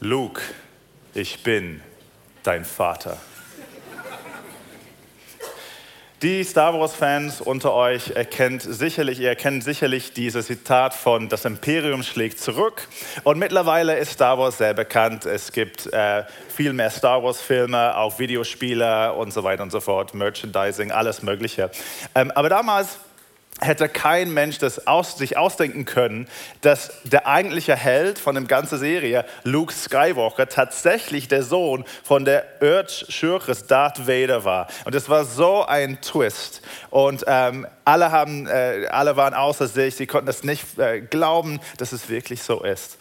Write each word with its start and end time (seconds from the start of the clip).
Luke, 0.00 0.42
ich 1.14 1.42
bin 1.42 1.80
dein 2.42 2.64
Vater. 2.64 3.16
Die 6.20 6.42
Star 6.42 6.72
Wars-Fans 6.72 7.40
unter 7.40 7.74
euch 7.74 8.10
erkennt 8.10 8.62
sicherlich, 8.62 9.20
ihr 9.20 9.28
erkennt 9.28 9.62
sicherlich 9.62 10.14
dieses 10.14 10.46
Zitat 10.46 10.94
von 10.94 11.28
Das 11.28 11.44
Imperium 11.44 12.02
schlägt 12.02 12.40
zurück. 12.40 12.88
Und 13.24 13.38
mittlerweile 13.38 13.96
ist 13.98 14.12
Star 14.12 14.38
Wars 14.38 14.58
sehr 14.58 14.74
bekannt. 14.74 15.26
Es 15.26 15.52
gibt 15.52 15.86
äh, 15.92 16.24
viel 16.48 16.72
mehr 16.72 16.90
Star 16.90 17.22
Wars-Filme, 17.22 17.96
auch 17.96 18.18
Videospiele 18.18 19.12
und 19.12 19.32
so 19.32 19.44
weiter 19.44 19.62
und 19.62 19.70
so 19.70 19.80
fort, 19.80 20.14
Merchandising, 20.14 20.92
alles 20.92 21.22
Mögliche. 21.22 21.70
Ähm, 22.14 22.30
aber 22.30 22.48
damals 22.48 22.98
hätte 23.64 23.88
kein 23.88 24.32
Mensch 24.32 24.58
das 24.58 24.86
aus, 24.86 25.18
sich 25.18 25.36
ausdenken 25.36 25.84
können, 25.84 26.28
dass 26.60 26.92
der 27.04 27.26
eigentliche 27.26 27.74
Held 27.74 28.18
von 28.18 28.34
der 28.34 28.44
ganzen 28.44 28.78
Serie, 28.78 29.24
Luke 29.42 29.72
Skywalker, 29.72 30.48
tatsächlich 30.48 31.28
der 31.28 31.42
Sohn 31.42 31.84
von 32.02 32.24
der 32.24 32.62
Erzschürches 32.62 33.66
Darth 33.66 34.06
Vader 34.06 34.44
war. 34.44 34.68
Und 34.84 34.94
es 34.94 35.08
war 35.08 35.24
so 35.24 35.64
ein 35.64 36.00
Twist. 36.00 36.62
Und 36.90 37.24
ähm, 37.26 37.66
alle, 37.84 38.12
haben, 38.12 38.46
äh, 38.46 38.86
alle 38.90 39.16
waren 39.16 39.34
außer 39.34 39.66
sich, 39.66 39.96
sie 39.96 40.06
konnten 40.06 40.26
das 40.26 40.44
nicht 40.44 40.78
äh, 40.78 41.00
glauben, 41.00 41.60
dass 41.78 41.92
es 41.92 42.08
wirklich 42.08 42.42
so 42.42 42.62
ist. 42.62 42.98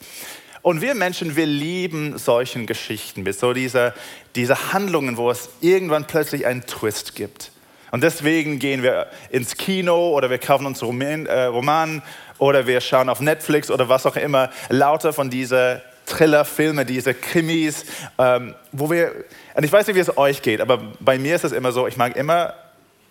Und 0.64 0.80
wir 0.82 0.96
Menschen, 0.96 1.36
wir 1.36 1.46
lieben 1.46 2.18
solchen 2.18 2.66
Geschichten, 2.66 3.24
mit 3.24 3.38
so 3.38 3.52
diese, 3.52 3.94
diese 4.36 4.72
Handlungen, 4.72 5.18
wo 5.18 5.30
es 5.30 5.50
irgendwann 5.60 6.08
plötzlich 6.08 6.46
einen 6.46 6.66
Twist 6.66 7.16
gibt. 7.16 7.53
Und 7.94 8.02
deswegen 8.02 8.58
gehen 8.58 8.82
wir 8.82 9.06
ins 9.30 9.56
Kino 9.56 10.18
oder 10.18 10.32
wir 10.32 10.40
kaufen 10.40 10.66
uns 10.66 10.82
Roman, 10.82 11.28
äh, 11.28 11.44
Roman 11.44 12.02
oder 12.40 12.66
wir 12.66 12.82
schauen 12.82 13.08
auf 13.08 13.20
Netflix 13.20 13.70
oder 13.70 13.88
was 13.88 14.08
auch 14.08 14.16
immer, 14.16 14.50
lauter 14.70 15.14
von 15.14 15.30
diesen 15.30 15.80
Thriller-Filme, 16.08 16.88
diese 16.88 17.14
Krimis, 17.14 17.86
ähm, 18.18 18.56
wo 18.72 18.90
wir, 18.90 19.12
und 19.54 19.64
ich 19.64 19.72
weiß 19.72 19.86
nicht, 19.86 19.96
wie 19.96 20.00
es 20.00 20.18
euch 20.18 20.42
geht, 20.42 20.60
aber 20.60 20.80
bei 21.02 21.20
mir 21.20 21.36
ist 21.36 21.44
es 21.44 21.52
immer 21.52 21.72
so, 21.72 21.86
ich 21.86 21.96
mag 21.96 22.16
immer 22.16 22.56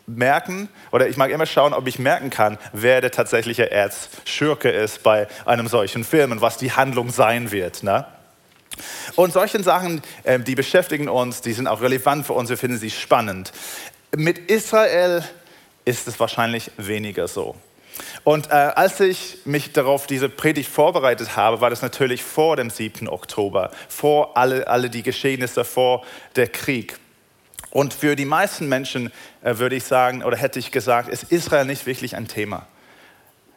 merken 0.09 0.69
oder 0.91 1.07
ich 1.07 1.17
mag 1.17 1.31
immer 1.31 1.47
schauen, 1.47 1.75
ob 1.75 1.87
ich 1.87 2.01
merken 2.01 2.31
kann, 2.31 2.59
wer 2.73 3.01
der 3.01 3.13
tatsächliche 3.13 3.71
Erzschurke 3.71 4.69
ist 4.69 5.05
bei 5.05 5.29
einem 5.45 5.69
solchen 5.69 6.03
Film 6.03 6.33
und 6.33 6.41
was 6.41 6.57
die 6.57 6.73
Handlung 6.73 7.11
sein 7.11 7.53
wird. 7.53 7.85
Ne? 7.85 8.05
Und 9.17 9.33
solche 9.33 9.63
Sachen, 9.63 10.03
äh, 10.25 10.39
die 10.41 10.55
beschäftigen 10.55 11.09
uns, 11.09 11.41
die 11.41 11.53
sind 11.53 11.67
auch 11.67 11.81
relevant 11.81 12.27
für 12.27 12.33
uns, 12.33 12.51
wir 12.51 12.57
finden 12.57 12.79
sie 12.79 12.91
spannend. 12.91 13.53
Mit 14.15 14.51
Israel 14.51 15.25
ist 15.87 16.07
es 16.07 16.21
wahrscheinlich 16.21 16.71
weniger 16.77 17.29
so. 17.29 17.57
Und 18.25 18.51
äh, 18.51 18.53
als 18.53 19.01
ich 19.01 19.39
mich 19.47 19.73
darauf 19.73 20.07
diese 20.07 20.29
Predigt 20.29 20.71
vorbereitet 20.71 21.35
habe, 21.35 21.63
war 21.63 21.71
das 21.71 21.81
natürlich 21.81 22.23
vor 22.23 22.57
dem 22.57 22.69
7. 22.69 23.09
Oktober, 23.09 23.71
vor 23.89 24.37
alle, 24.37 24.67
alle 24.67 24.91
die 24.91 25.03
Geschehnisse, 25.03 25.65
vor 25.65 26.05
der 26.37 26.49
Krieg. 26.49 26.99
Und 27.71 27.95
für 27.95 28.15
die 28.15 28.27
meisten 28.27 28.69
Menschen 28.69 29.11
äh, 29.41 29.57
würde 29.57 29.77
ich 29.77 29.85
sagen, 29.85 30.23
oder 30.23 30.37
hätte 30.37 30.59
ich 30.59 30.73
gesagt, 30.73 31.09
ist 31.09 31.25
Israel 31.33 31.65
nicht 31.65 31.87
wirklich 31.87 32.15
ein 32.15 32.29
Thema. 32.29 32.67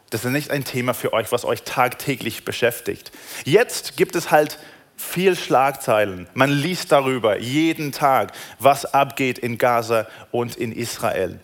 Das 0.08 0.24
ist 0.24 0.30
nicht 0.30 0.50
ein 0.50 0.64
Thema 0.64 0.94
für 0.94 1.12
euch, 1.12 1.32
was 1.32 1.44
euch 1.44 1.64
tagtäglich 1.64 2.46
beschäftigt. 2.46 3.12
Jetzt 3.44 3.98
gibt 3.98 4.16
es 4.16 4.30
halt 4.30 4.58
viel 4.96 5.36
Schlagzeilen. 5.36 6.26
Man 6.34 6.50
liest 6.50 6.92
darüber 6.92 7.38
jeden 7.38 7.92
Tag, 7.92 8.32
was 8.58 8.86
abgeht 8.86 9.38
in 9.38 9.58
Gaza 9.58 10.06
und 10.30 10.56
in 10.56 10.72
Israel. 10.72 11.38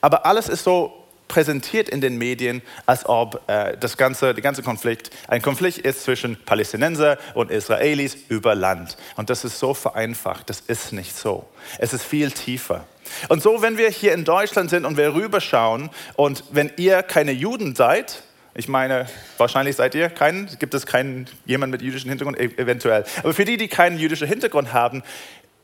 Aber 0.00 0.26
alles 0.26 0.48
ist 0.48 0.64
so 0.64 1.06
präsentiert 1.28 1.88
in 1.88 2.00
den 2.00 2.18
Medien, 2.18 2.62
als 2.86 3.06
ob 3.06 3.42
äh, 3.48 3.76
das 3.78 3.96
ganze, 3.96 4.32
der 4.32 4.42
ganze 4.42 4.62
Konflikt 4.62 5.10
ein 5.28 5.42
Konflikt 5.42 5.78
ist 5.78 6.04
zwischen 6.04 6.36
Palästinenser 6.44 7.18
und 7.34 7.50
Israelis 7.50 8.16
über 8.28 8.54
Land. 8.54 8.96
Und 9.16 9.30
das 9.30 9.44
ist 9.44 9.58
so 9.58 9.74
vereinfacht. 9.74 10.48
Das 10.48 10.60
ist 10.60 10.92
nicht 10.92 11.16
so. 11.16 11.46
Es 11.78 11.92
ist 11.92 12.04
viel 12.04 12.30
tiefer. 12.30 12.86
Und 13.28 13.42
so, 13.42 13.62
wenn 13.62 13.78
wir 13.78 13.90
hier 13.90 14.12
in 14.14 14.24
Deutschland 14.24 14.70
sind 14.70 14.84
und 14.84 14.96
wir 14.96 15.14
rüberschauen 15.14 15.90
und 16.14 16.44
wenn 16.50 16.72
ihr 16.76 17.02
keine 17.02 17.32
Juden 17.32 17.74
seid, 17.74 18.22
ich 18.58 18.68
meine, 18.68 19.06
wahrscheinlich 19.36 19.76
seid 19.76 19.94
ihr 19.94 20.08
keinen, 20.08 20.48
gibt 20.58 20.72
es 20.72 20.86
keinen 20.86 21.28
jemand 21.44 21.72
mit 21.72 21.82
jüdischem 21.82 22.08
Hintergrund, 22.08 22.40
e-, 22.40 22.56
eventuell. 22.56 23.04
Aber 23.18 23.34
für 23.34 23.44
die, 23.44 23.58
die 23.58 23.68
keinen 23.68 23.98
jüdischen 23.98 24.26
Hintergrund 24.26 24.72
haben, 24.72 25.02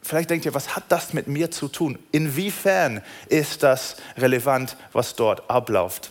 vielleicht 0.03 0.28
denkt 0.28 0.44
ihr, 0.44 0.54
was 0.54 0.76
hat 0.76 0.84
das 0.91 1.14
mit 1.14 1.26
mir 1.26 1.50
zu 1.50 1.69
tun? 1.69 1.98
Inwiefern 2.10 3.00
ist 3.28 3.62
das 3.62 3.97
relevant, 4.19 4.76
was 4.92 5.16
dort 5.16 5.48
abläuft? 5.48 6.10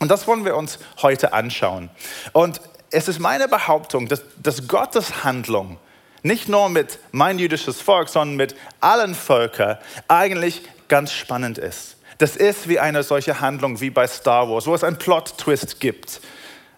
Und 0.00 0.10
das 0.10 0.26
wollen 0.26 0.44
wir 0.44 0.54
uns 0.54 0.78
heute 1.00 1.32
anschauen. 1.32 1.88
Und 2.32 2.60
es 2.90 3.08
ist 3.08 3.18
meine 3.18 3.48
Behauptung, 3.48 4.06
dass, 4.06 4.22
dass 4.42 4.68
Gottes 4.68 5.24
Handlung 5.24 5.78
nicht 6.22 6.46
nur 6.46 6.68
mit 6.68 6.98
mein 7.10 7.38
jüdisches 7.38 7.80
Volk, 7.80 8.10
sondern 8.10 8.36
mit 8.36 8.54
allen 8.80 9.14
Völkern 9.14 9.78
eigentlich 10.08 10.62
ganz 10.88 11.10
spannend 11.12 11.56
ist. 11.56 11.96
Das 12.18 12.36
ist 12.36 12.68
wie 12.68 12.78
eine 12.78 13.02
solche 13.02 13.40
Handlung 13.40 13.80
wie 13.80 13.90
bei 13.90 14.06
Star 14.06 14.48
Wars, 14.48 14.66
wo 14.66 14.74
es 14.74 14.84
einen 14.84 14.98
Plot-Twist 14.98 15.80
gibt, 15.80 16.20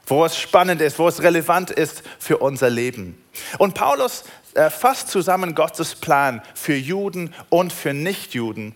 wo 0.07 0.25
es 0.25 0.39
spannend 0.39 0.81
ist, 0.81 0.99
wo 0.99 1.09
es 1.09 1.23
relevant 1.23 1.71
ist 1.71 2.03
für 2.19 2.39
unser 2.39 2.71
Leben. 2.71 3.23
Und 3.59 3.75
Paulus 3.75 4.25
äh, 4.55 4.71
fasst 4.71 5.09
zusammen 5.09 5.55
Gottes 5.55 5.95
Plan 5.95 6.43
für 6.55 6.77
Juden 6.77 7.35
und 7.49 7.73
für 7.73 7.93
Nichtjuden. 7.93 8.75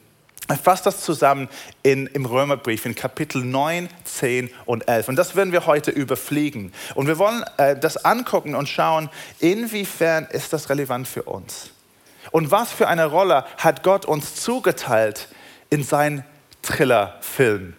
Er 0.48 0.56
fasst 0.56 0.86
das 0.86 1.02
zusammen 1.02 1.48
in, 1.82 2.06
im 2.06 2.24
Römerbrief 2.24 2.86
in 2.86 2.94
Kapitel 2.94 3.44
9, 3.44 3.90
10 4.04 4.50
und 4.64 4.88
11. 4.88 5.08
Und 5.08 5.16
das 5.16 5.36
werden 5.36 5.52
wir 5.52 5.66
heute 5.66 5.90
überfliegen. 5.90 6.72
Und 6.94 7.06
wir 7.06 7.18
wollen 7.18 7.44
äh, 7.58 7.78
das 7.78 8.02
angucken 8.02 8.54
und 8.54 8.66
schauen, 8.66 9.10
inwiefern 9.40 10.26
ist 10.30 10.54
das 10.54 10.70
relevant 10.70 11.06
für 11.06 11.24
uns. 11.24 11.70
Und 12.30 12.50
was 12.50 12.72
für 12.72 12.88
eine 12.88 13.06
Rolle 13.06 13.44
hat 13.58 13.82
Gott 13.82 14.06
uns 14.06 14.36
zugeteilt 14.36 15.28
in 15.68 15.82
sein 15.82 16.24
Thriller-Film 16.68 17.74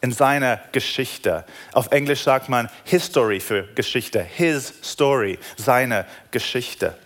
in 0.00 0.12
seiner 0.12 0.60
Geschichte. 0.72 1.44
Auf 1.72 1.92
Englisch 1.92 2.22
sagt 2.22 2.48
man 2.48 2.70
History 2.84 3.38
für 3.38 3.64
Geschichte, 3.74 4.22
his 4.22 4.72
story, 4.82 5.38
seine 5.56 6.06
Geschichte. 6.30 6.96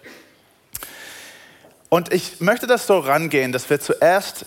Und 1.89 2.13
ich 2.13 2.41
möchte 2.41 2.67
das 2.67 2.87
so 2.87 2.99
rangehen, 2.99 3.53
dass 3.53 3.69
wir 3.69 3.81
zuerst 3.81 4.47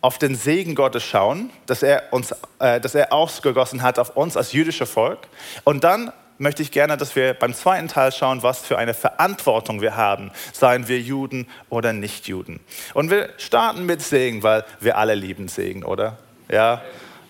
auf 0.00 0.18
den 0.18 0.34
Segen 0.34 0.74
Gottes 0.74 1.04
schauen, 1.04 1.50
dass 1.66 1.82
er 1.82 2.12
uns, 2.12 2.34
äh, 2.58 2.80
dass 2.80 2.94
er 2.94 3.12
ausgegossen 3.12 3.82
hat 3.82 3.98
auf 3.98 4.16
uns 4.16 4.36
als 4.36 4.52
jüdische 4.52 4.86
Volk. 4.86 5.28
Und 5.64 5.84
dann 5.84 6.12
möchte 6.42 6.60
ich 6.60 6.72
gerne, 6.72 6.96
dass 6.96 7.14
wir 7.14 7.34
beim 7.34 7.54
zweiten 7.54 7.86
Teil 7.86 8.10
schauen, 8.10 8.42
was 8.42 8.58
für 8.58 8.76
eine 8.76 8.94
Verantwortung 8.94 9.80
wir 9.80 9.96
haben, 9.96 10.32
seien 10.52 10.88
wir 10.88 11.00
Juden 11.00 11.46
oder 11.70 11.92
Nichtjuden. 11.92 12.58
Und 12.94 13.10
wir 13.10 13.30
starten 13.38 13.86
mit 13.86 14.02
Segen, 14.02 14.42
weil 14.42 14.64
wir 14.80 14.98
alle 14.98 15.14
lieben 15.14 15.46
Segen, 15.46 15.84
oder? 15.84 16.18
Ja, 16.50 16.82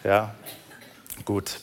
ja, 0.02 0.34
gut. 1.26 1.60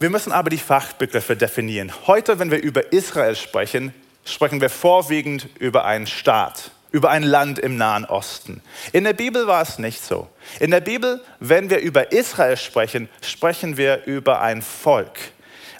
Wir 0.00 0.10
müssen 0.10 0.32
aber 0.32 0.50
die 0.50 0.58
Fachbegriffe 0.58 1.36
definieren. 1.36 1.92
Heute, 2.08 2.40
wenn 2.40 2.50
wir 2.50 2.60
über 2.60 2.92
Israel 2.92 3.36
sprechen, 3.36 3.94
sprechen 4.24 4.60
wir 4.60 4.70
vorwiegend 4.70 5.48
über 5.60 5.84
einen 5.84 6.08
Staat, 6.08 6.72
über 6.90 7.10
ein 7.10 7.22
Land 7.22 7.60
im 7.60 7.76
Nahen 7.76 8.04
Osten. 8.04 8.60
In 8.92 9.04
der 9.04 9.12
Bibel 9.12 9.46
war 9.46 9.62
es 9.62 9.78
nicht 9.78 10.04
so. 10.04 10.28
In 10.58 10.72
der 10.72 10.80
Bibel, 10.80 11.22
wenn 11.38 11.70
wir 11.70 11.78
über 11.78 12.10
Israel 12.10 12.56
sprechen, 12.56 13.08
sprechen 13.22 13.76
wir 13.76 14.04
über 14.06 14.40
ein 14.40 14.62
Volk. 14.62 15.16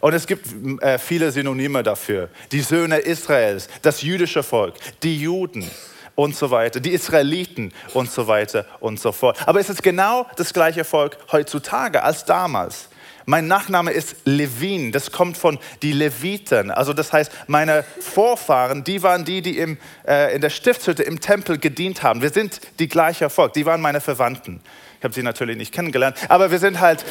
Und 0.01 0.15
es 0.15 0.27
gibt 0.27 0.47
äh, 0.83 0.99
viele 0.99 1.31
Synonyme 1.31 1.83
dafür. 1.83 2.29
Die 2.53 2.61
Söhne 2.61 2.99
Israels, 2.99 3.69
das 3.83 4.03
jüdische 4.03 4.43
Volk, 4.43 4.75
die 5.03 5.21
Juden 5.21 5.71
und 6.15 6.35
so 6.35 6.51
weiter, 6.51 6.81
die 6.81 6.91
Israeliten 6.91 7.73
und 7.95 8.11
so 8.11 8.27
weiter 8.27 8.67
und 8.81 8.99
so 8.99 9.13
fort. 9.13 9.39
Aber 9.47 9.61
es 9.61 9.71
ist 9.71 9.83
genau 9.83 10.27
das 10.37 10.53
gleiche 10.53 10.85
Volk 10.85 11.19
heutzutage 11.31 12.03
als 12.03 12.25
damals. 12.25 12.89
Mein 13.29 13.49
Nachname 13.49 13.91
ist 13.91 14.15
Levin, 14.25 14.93
das 14.93 15.11
kommt 15.11 15.37
von 15.37 15.59
die 15.83 15.91
Leviten. 15.91 16.71
Also 16.71 16.93
das 16.93 17.13
heißt, 17.13 17.33
meine 17.49 17.85
Vorfahren, 17.99 18.85
die 18.85 19.03
waren 19.03 19.25
die, 19.25 19.43
die 19.43 19.59
im, 19.59 19.79
äh, 20.07 20.35
in 20.37 20.41
der 20.41 20.51
Stiftshütte 20.51 21.03
im 21.03 21.19
Tempel 21.19 21.59
gedient 21.59 22.05
haben. 22.05 22.23
Wir 22.23 22.31
sind 22.31 22.61
die 22.79 22.87
gleiche 22.87 23.29
Volk, 23.29 23.53
die 23.53 23.67
waren 23.67 23.81
meine 23.81 24.01
Verwandten. 24.01 24.61
Ich 24.99 25.05
habe 25.05 25.13
sie 25.13 25.25
natürlich 25.25 25.57
nicht 25.57 25.75
kennengelernt, 25.75 26.17
aber 26.29 26.53
wir 26.53 26.61
sind 26.61 26.79
halt 26.79 27.05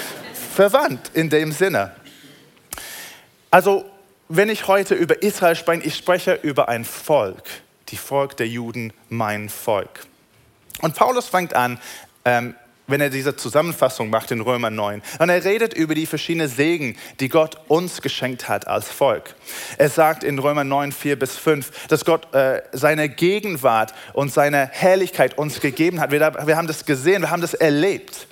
verwandt 0.55 1.11
in 1.13 1.29
dem 1.29 1.51
Sinne. 1.51 1.91
Also, 3.55 3.85
wenn 4.27 4.49
ich 4.49 4.67
heute 4.67 4.95
über 4.95 5.23
Israel 5.23 5.55
spreche, 5.55 5.83
ich 5.83 5.95
spreche 5.95 6.33
über 6.33 6.67
ein 6.67 6.83
Volk, 6.83 7.41
die 7.87 7.95
Volk 7.95 8.35
der 8.35 8.49
Juden, 8.49 8.91
mein 9.07 9.47
Volk. 9.47 10.07
Und 10.81 10.93
Paulus 10.93 11.29
fängt 11.29 11.55
an, 11.55 11.79
ähm, 12.25 12.55
wenn 12.87 12.99
er 12.99 13.09
diese 13.09 13.37
Zusammenfassung 13.37 14.09
macht 14.09 14.31
in 14.31 14.41
Römer 14.41 14.71
9. 14.71 15.01
Und 15.19 15.29
er 15.29 15.41
redet 15.45 15.73
über 15.73 15.95
die 15.95 16.05
verschiedenen 16.05 16.49
Segen, 16.49 16.97
die 17.21 17.29
Gott 17.29 17.55
uns 17.69 18.01
geschenkt 18.01 18.49
hat 18.49 18.67
als 18.67 18.89
Volk. 18.89 19.35
Er 19.77 19.87
sagt 19.87 20.25
in 20.25 20.37
Römer 20.37 20.65
9, 20.65 20.91
4 20.91 21.17
bis 21.17 21.37
5, 21.37 21.87
dass 21.87 22.03
Gott 22.03 22.35
äh, 22.35 22.61
seine 22.73 23.07
Gegenwart 23.07 23.93
und 24.11 24.33
seine 24.33 24.67
Herrlichkeit 24.69 25.37
uns 25.37 25.61
gegeben 25.61 26.01
hat. 26.01 26.11
Wir, 26.11 26.19
wir 26.45 26.57
haben 26.57 26.67
das 26.67 26.85
gesehen, 26.85 27.21
wir 27.21 27.31
haben 27.31 27.41
das 27.41 27.53
erlebt. 27.53 28.27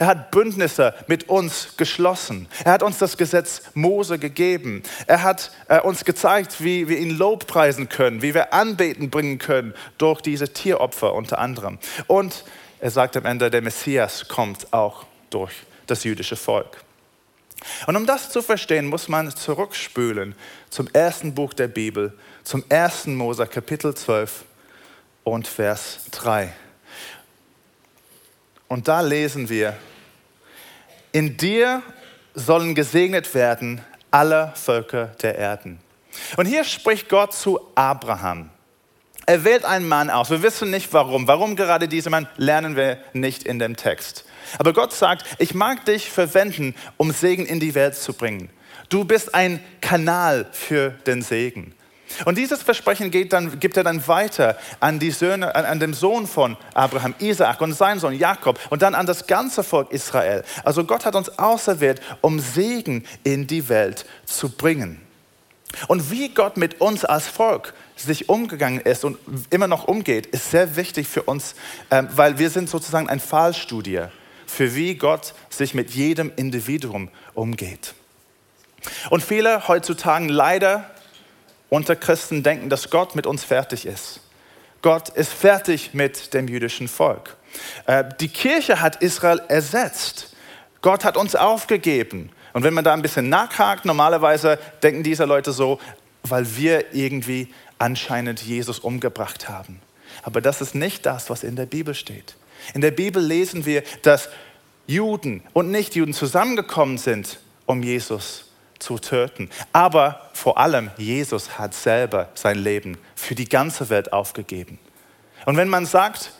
Er 0.00 0.06
hat 0.06 0.30
Bündnisse 0.30 0.94
mit 1.08 1.28
uns 1.28 1.76
geschlossen. 1.76 2.48
Er 2.64 2.72
hat 2.72 2.82
uns 2.82 2.96
das 2.96 3.18
Gesetz 3.18 3.64
Mose 3.74 4.18
gegeben. 4.18 4.82
Er 5.06 5.22
hat 5.22 5.52
äh, 5.68 5.78
uns 5.78 6.06
gezeigt, 6.06 6.64
wie 6.64 6.88
wir 6.88 6.96
ihn 6.96 7.10
Lobpreisen 7.10 7.90
können, 7.90 8.22
wie 8.22 8.32
wir 8.32 8.54
Anbeten 8.54 9.10
bringen 9.10 9.36
können 9.36 9.74
durch 9.98 10.22
diese 10.22 10.54
Tieropfer 10.54 11.12
unter 11.12 11.38
anderem. 11.38 11.78
Und 12.06 12.46
er 12.80 12.90
sagt 12.90 13.14
am 13.18 13.26
Ende, 13.26 13.50
der 13.50 13.60
Messias 13.60 14.26
kommt 14.26 14.72
auch 14.72 15.04
durch 15.28 15.52
das 15.86 16.02
jüdische 16.02 16.36
Volk. 16.36 16.82
Und 17.86 17.94
um 17.94 18.06
das 18.06 18.30
zu 18.30 18.40
verstehen, 18.40 18.86
muss 18.86 19.06
man 19.06 19.36
zurückspülen 19.36 20.34
zum 20.70 20.88
ersten 20.94 21.34
Buch 21.34 21.52
der 21.52 21.68
Bibel, 21.68 22.14
zum 22.42 22.64
ersten 22.70 23.16
Mose, 23.16 23.46
Kapitel 23.46 23.94
12 23.94 24.46
und 25.24 25.46
Vers 25.46 26.06
3. 26.12 26.54
Und 28.66 28.88
da 28.88 29.02
lesen 29.02 29.50
wir, 29.50 29.76
in 31.12 31.36
dir 31.36 31.82
sollen 32.34 32.74
gesegnet 32.74 33.34
werden 33.34 33.80
alle 34.10 34.52
Völker 34.54 35.06
der 35.22 35.36
Erden. 35.36 35.78
Und 36.36 36.46
hier 36.46 36.64
spricht 36.64 37.08
Gott 37.08 37.32
zu 37.32 37.60
Abraham. 37.74 38.50
Er 39.26 39.44
wählt 39.44 39.64
einen 39.64 39.86
Mann 39.86 40.10
aus. 40.10 40.30
Wir 40.30 40.42
wissen 40.42 40.70
nicht 40.70 40.92
warum. 40.92 41.28
Warum 41.28 41.54
gerade 41.54 41.86
dieser 41.86 42.10
Mann, 42.10 42.26
lernen 42.36 42.74
wir 42.74 42.98
nicht 43.12 43.44
in 43.44 43.58
dem 43.60 43.76
Text. 43.76 44.24
Aber 44.58 44.72
Gott 44.72 44.92
sagt, 44.92 45.24
ich 45.38 45.54
mag 45.54 45.84
dich 45.84 46.10
verwenden, 46.10 46.74
um 46.96 47.12
Segen 47.12 47.46
in 47.46 47.60
die 47.60 47.74
Welt 47.76 47.94
zu 47.94 48.12
bringen. 48.12 48.50
Du 48.88 49.04
bist 49.04 49.34
ein 49.34 49.62
Kanal 49.80 50.46
für 50.50 50.90
den 51.06 51.22
Segen. 51.22 51.74
Und 52.24 52.38
dieses 52.38 52.62
Versprechen 52.62 53.10
dann, 53.28 53.60
gibt 53.60 53.76
er 53.76 53.84
dann 53.84 54.06
weiter 54.06 54.58
an, 54.80 54.98
die 54.98 55.10
Söhne, 55.10 55.54
an, 55.54 55.64
an 55.64 55.80
dem 55.80 55.94
Sohn 55.94 56.26
von 56.26 56.56
Abraham, 56.74 57.14
Isaak 57.18 57.60
und 57.60 57.72
seinen 57.72 58.00
Sohn 58.00 58.14
Jakob 58.14 58.58
und 58.70 58.82
dann 58.82 58.94
an 58.94 59.06
das 59.06 59.26
ganze 59.26 59.62
Volk 59.62 59.92
Israel. 59.92 60.44
Also 60.64 60.84
Gott 60.84 61.04
hat 61.04 61.14
uns 61.14 61.38
auserwählt, 61.38 62.00
um 62.20 62.40
Segen 62.40 63.04
in 63.24 63.46
die 63.46 63.68
Welt 63.68 64.06
zu 64.26 64.48
bringen. 64.48 65.00
Und 65.86 66.10
wie 66.10 66.30
Gott 66.30 66.56
mit 66.56 66.80
uns 66.80 67.04
als 67.04 67.28
Volk 67.28 67.74
sich 67.96 68.28
umgegangen 68.28 68.80
ist 68.80 69.04
und 69.04 69.18
immer 69.50 69.68
noch 69.68 69.84
umgeht, 69.84 70.26
ist 70.26 70.50
sehr 70.50 70.76
wichtig 70.76 71.06
für 71.06 71.22
uns, 71.22 71.54
ähm, 71.90 72.08
weil 72.12 72.38
wir 72.38 72.50
sind 72.50 72.68
sozusagen 72.68 73.08
ein 73.08 73.20
Fallstudie 73.20 74.02
für 74.46 74.74
wie 74.74 74.96
Gott 74.96 75.34
sich 75.48 75.74
mit 75.74 75.92
jedem 75.92 76.32
Individuum 76.34 77.08
umgeht. 77.34 77.94
Und 79.10 79.22
viele 79.22 79.68
heutzutage 79.68 80.26
leider 80.26 80.90
unter 81.70 81.96
Christen 81.96 82.42
denken, 82.42 82.68
dass 82.68 82.90
Gott 82.90 83.14
mit 83.14 83.26
uns 83.26 83.44
fertig 83.44 83.86
ist. 83.86 84.20
Gott 84.82 85.08
ist 85.10 85.32
fertig 85.32 85.94
mit 85.94 86.34
dem 86.34 86.48
jüdischen 86.48 86.88
Volk. 86.88 87.36
Äh, 87.86 88.04
die 88.20 88.28
Kirche 88.28 88.80
hat 88.80 88.96
Israel 88.96 89.40
ersetzt. 89.48 90.34
Gott 90.82 91.04
hat 91.04 91.16
uns 91.16 91.34
aufgegeben. 91.34 92.30
Und 92.52 92.64
wenn 92.64 92.74
man 92.74 92.84
da 92.84 92.92
ein 92.92 93.02
bisschen 93.02 93.28
nachhakt, 93.28 93.84
normalerweise 93.84 94.58
denken 94.82 95.02
diese 95.02 95.24
Leute 95.24 95.52
so, 95.52 95.78
weil 96.22 96.56
wir 96.56 96.92
irgendwie 96.94 97.52
anscheinend 97.78 98.42
Jesus 98.42 98.78
umgebracht 98.78 99.48
haben. 99.48 99.80
Aber 100.22 100.40
das 100.40 100.60
ist 100.60 100.74
nicht 100.74 101.06
das, 101.06 101.30
was 101.30 101.44
in 101.44 101.56
der 101.56 101.66
Bibel 101.66 101.94
steht. 101.94 102.34
In 102.74 102.80
der 102.80 102.90
Bibel 102.90 103.22
lesen 103.22 103.64
wir, 103.64 103.82
dass 104.02 104.28
Juden 104.86 105.42
und 105.52 105.70
Nichtjuden 105.70 106.14
zusammengekommen 106.14 106.98
sind, 106.98 107.38
um 107.66 107.82
Jesus 107.82 108.49
zu 108.80 108.98
töten. 108.98 109.50
Aber 109.72 110.30
vor 110.32 110.58
allem, 110.58 110.90
Jesus 110.96 111.58
hat 111.58 111.74
selber 111.74 112.28
sein 112.34 112.58
Leben 112.58 112.98
für 113.14 113.34
die 113.34 113.48
ganze 113.48 113.88
Welt 113.90 114.12
aufgegeben. 114.12 114.78
Und 115.46 115.56
wenn 115.56 115.68
man 115.68 115.86
sagt, 115.86 116.32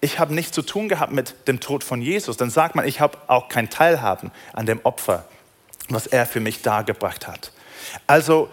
ich 0.00 0.18
habe 0.18 0.34
nichts 0.34 0.52
zu 0.52 0.62
tun 0.62 0.88
gehabt 0.88 1.12
mit 1.12 1.48
dem 1.48 1.60
Tod 1.60 1.82
von 1.82 2.02
Jesus, 2.02 2.36
dann 2.36 2.50
sagt 2.50 2.74
man, 2.74 2.86
ich 2.86 3.00
habe 3.00 3.16
auch 3.26 3.48
kein 3.48 3.70
Teilhaben 3.70 4.30
an 4.52 4.66
dem 4.66 4.80
Opfer, 4.82 5.24
was 5.88 6.06
er 6.06 6.26
für 6.26 6.40
mich 6.40 6.62
dargebracht 6.62 7.26
hat. 7.26 7.52
Also 8.06 8.50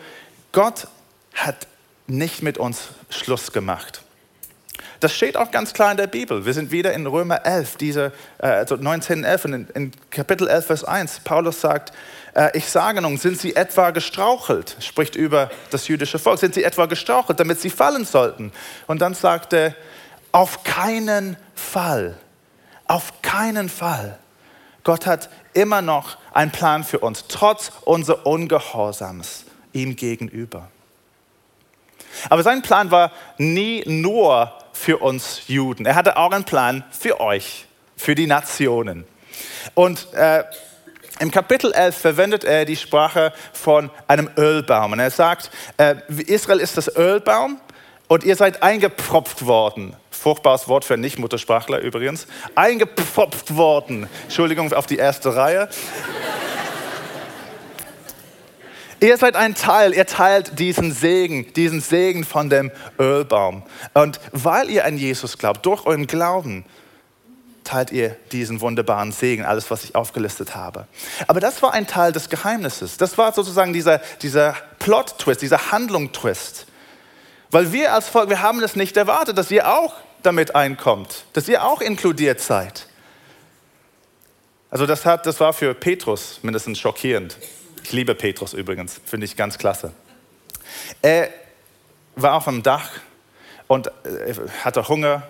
Gott 0.51 0.87
hat 1.33 1.67
nicht 2.07 2.41
mit 2.41 2.57
uns 2.57 2.89
Schluss 3.09 3.51
gemacht. 3.51 4.03
Das 5.01 5.15
steht 5.15 5.35
auch 5.35 5.49
ganz 5.49 5.73
klar 5.73 5.89
in 5.89 5.97
der 5.97 6.05
Bibel. 6.05 6.45
Wir 6.45 6.53
sind 6.53 6.71
wieder 6.71 6.93
in 6.93 7.07
Römer 7.07 7.43
11, 7.43 7.77
diese, 7.77 8.13
also 8.37 8.75
19, 8.75 9.23
11, 9.23 9.45
und 9.45 9.53
in, 9.53 9.67
in 9.73 9.91
Kapitel 10.11 10.47
11, 10.47 10.65
Vers 10.67 10.83
1. 10.83 11.21
Paulus 11.21 11.59
sagt, 11.59 11.91
äh, 12.35 12.55
ich 12.55 12.67
sage 12.69 13.01
nun, 13.01 13.17
sind 13.17 13.39
sie 13.39 13.55
etwa 13.55 13.89
gestrauchelt? 13.89 14.77
Spricht 14.79 15.15
über 15.15 15.49
das 15.71 15.87
jüdische 15.87 16.19
Volk. 16.19 16.37
Sind 16.37 16.53
sie 16.53 16.63
etwa 16.63 16.85
gestrauchelt, 16.85 17.39
damit 17.39 17.59
sie 17.59 17.71
fallen 17.71 18.05
sollten? 18.05 18.51
Und 18.85 19.01
dann 19.01 19.15
sagt 19.15 19.53
er, 19.53 19.73
auf 20.31 20.63
keinen 20.63 21.35
Fall. 21.55 22.15
Auf 22.85 23.23
keinen 23.23 23.69
Fall. 23.69 24.19
Gott 24.83 25.07
hat 25.07 25.29
immer 25.53 25.81
noch 25.81 26.17
einen 26.31 26.51
Plan 26.51 26.83
für 26.83 26.99
uns, 26.99 27.25
trotz 27.27 27.71
unser 27.85 28.27
Ungehorsams 28.27 29.45
ihm 29.73 29.95
gegenüber. 29.95 30.67
Aber 32.29 32.43
sein 32.43 32.61
Plan 32.61 32.91
war 32.91 33.11
nie 33.39 33.83
nur 33.87 34.60
für 34.81 34.97
uns 34.97 35.43
Juden. 35.47 35.85
Er 35.85 35.93
hatte 35.93 36.17
auch 36.17 36.31
einen 36.31 36.43
Plan 36.43 36.83
für 36.89 37.19
euch, 37.19 37.67
für 37.95 38.15
die 38.15 38.25
Nationen. 38.25 39.05
Und 39.75 40.11
äh, 40.13 40.43
im 41.19 41.29
Kapitel 41.29 41.71
11 41.71 41.95
verwendet 41.95 42.43
er 42.43 42.65
die 42.65 42.75
Sprache 42.75 43.31
von 43.53 43.91
einem 44.07 44.31
Ölbaum. 44.37 44.93
Und 44.93 44.99
er 44.99 45.11
sagt, 45.11 45.51
äh, 45.77 45.97
Israel 46.25 46.59
ist 46.59 46.77
das 46.77 46.95
Ölbaum 46.95 47.61
und 48.07 48.23
ihr 48.23 48.35
seid 48.35 48.63
eingepfropft 48.63 49.45
worden. 49.45 49.95
Furchtbares 50.09 50.67
Wort 50.67 50.83
für 50.83 50.97
Nicht-Muttersprachler 50.97 51.79
übrigens. 51.79 52.25
Eingepfropft 52.55 53.55
worden. 53.55 54.09
Entschuldigung 54.23 54.73
auf 54.73 54.87
die 54.87 54.97
erste 54.97 55.35
Reihe. 55.35 55.69
Ihr 59.01 59.17
seid 59.17 59.35
ein 59.35 59.55
Teil, 59.55 59.95
ihr 59.95 60.05
teilt 60.05 60.59
diesen 60.59 60.91
Segen, 60.91 61.51
diesen 61.53 61.81
Segen 61.81 62.23
von 62.23 62.51
dem 62.51 62.71
Ölbaum. 62.99 63.63
Und 63.95 64.19
weil 64.31 64.69
ihr 64.69 64.85
an 64.85 64.95
Jesus 64.95 65.39
glaubt, 65.39 65.65
durch 65.65 65.87
euren 65.87 66.05
Glauben, 66.05 66.65
teilt 67.63 67.91
ihr 67.91 68.15
diesen 68.31 68.61
wunderbaren 68.61 69.11
Segen, 69.11 69.43
alles, 69.43 69.71
was 69.71 69.83
ich 69.83 69.95
aufgelistet 69.95 70.55
habe. 70.55 70.85
Aber 71.27 71.39
das 71.39 71.63
war 71.63 71.73
ein 71.73 71.87
Teil 71.87 72.11
des 72.11 72.29
Geheimnisses. 72.29 72.97
Das 72.97 73.17
war 73.17 73.33
sozusagen 73.33 73.73
dieser, 73.73 73.99
dieser 74.21 74.55
Plot-Twist, 74.77 75.41
dieser 75.41 75.71
Handlung-Twist. 75.71 76.67
Weil 77.49 77.71
wir 77.71 77.93
als 77.93 78.07
Volk, 78.07 78.29
wir 78.29 78.43
haben 78.43 78.61
es 78.61 78.75
nicht 78.75 78.97
erwartet, 78.97 79.35
dass 79.35 79.49
ihr 79.49 79.67
auch 79.67 79.95
damit 80.21 80.53
einkommt, 80.53 81.25
dass 81.33 81.47
ihr 81.47 81.65
auch 81.65 81.81
inkludiert 81.81 82.39
seid. 82.39 82.85
Also 84.69 84.85
das, 84.85 85.05
hat, 85.05 85.25
das 85.25 85.39
war 85.39 85.53
für 85.53 85.73
Petrus 85.73 86.39
mindestens 86.43 86.79
schockierend. 86.79 87.35
Ich 87.83 87.91
liebe 87.91 88.15
Petrus 88.15 88.53
übrigens, 88.53 89.01
finde 89.05 89.25
ich 89.25 89.35
ganz 89.35 89.57
klasse. 89.57 89.93
Er 91.01 91.29
war 92.15 92.35
auf 92.35 92.45
dem 92.45 92.63
Dach 92.63 92.89
und 93.67 93.87
äh, 93.87 94.33
hatte 94.63 94.87
Hunger. 94.87 95.23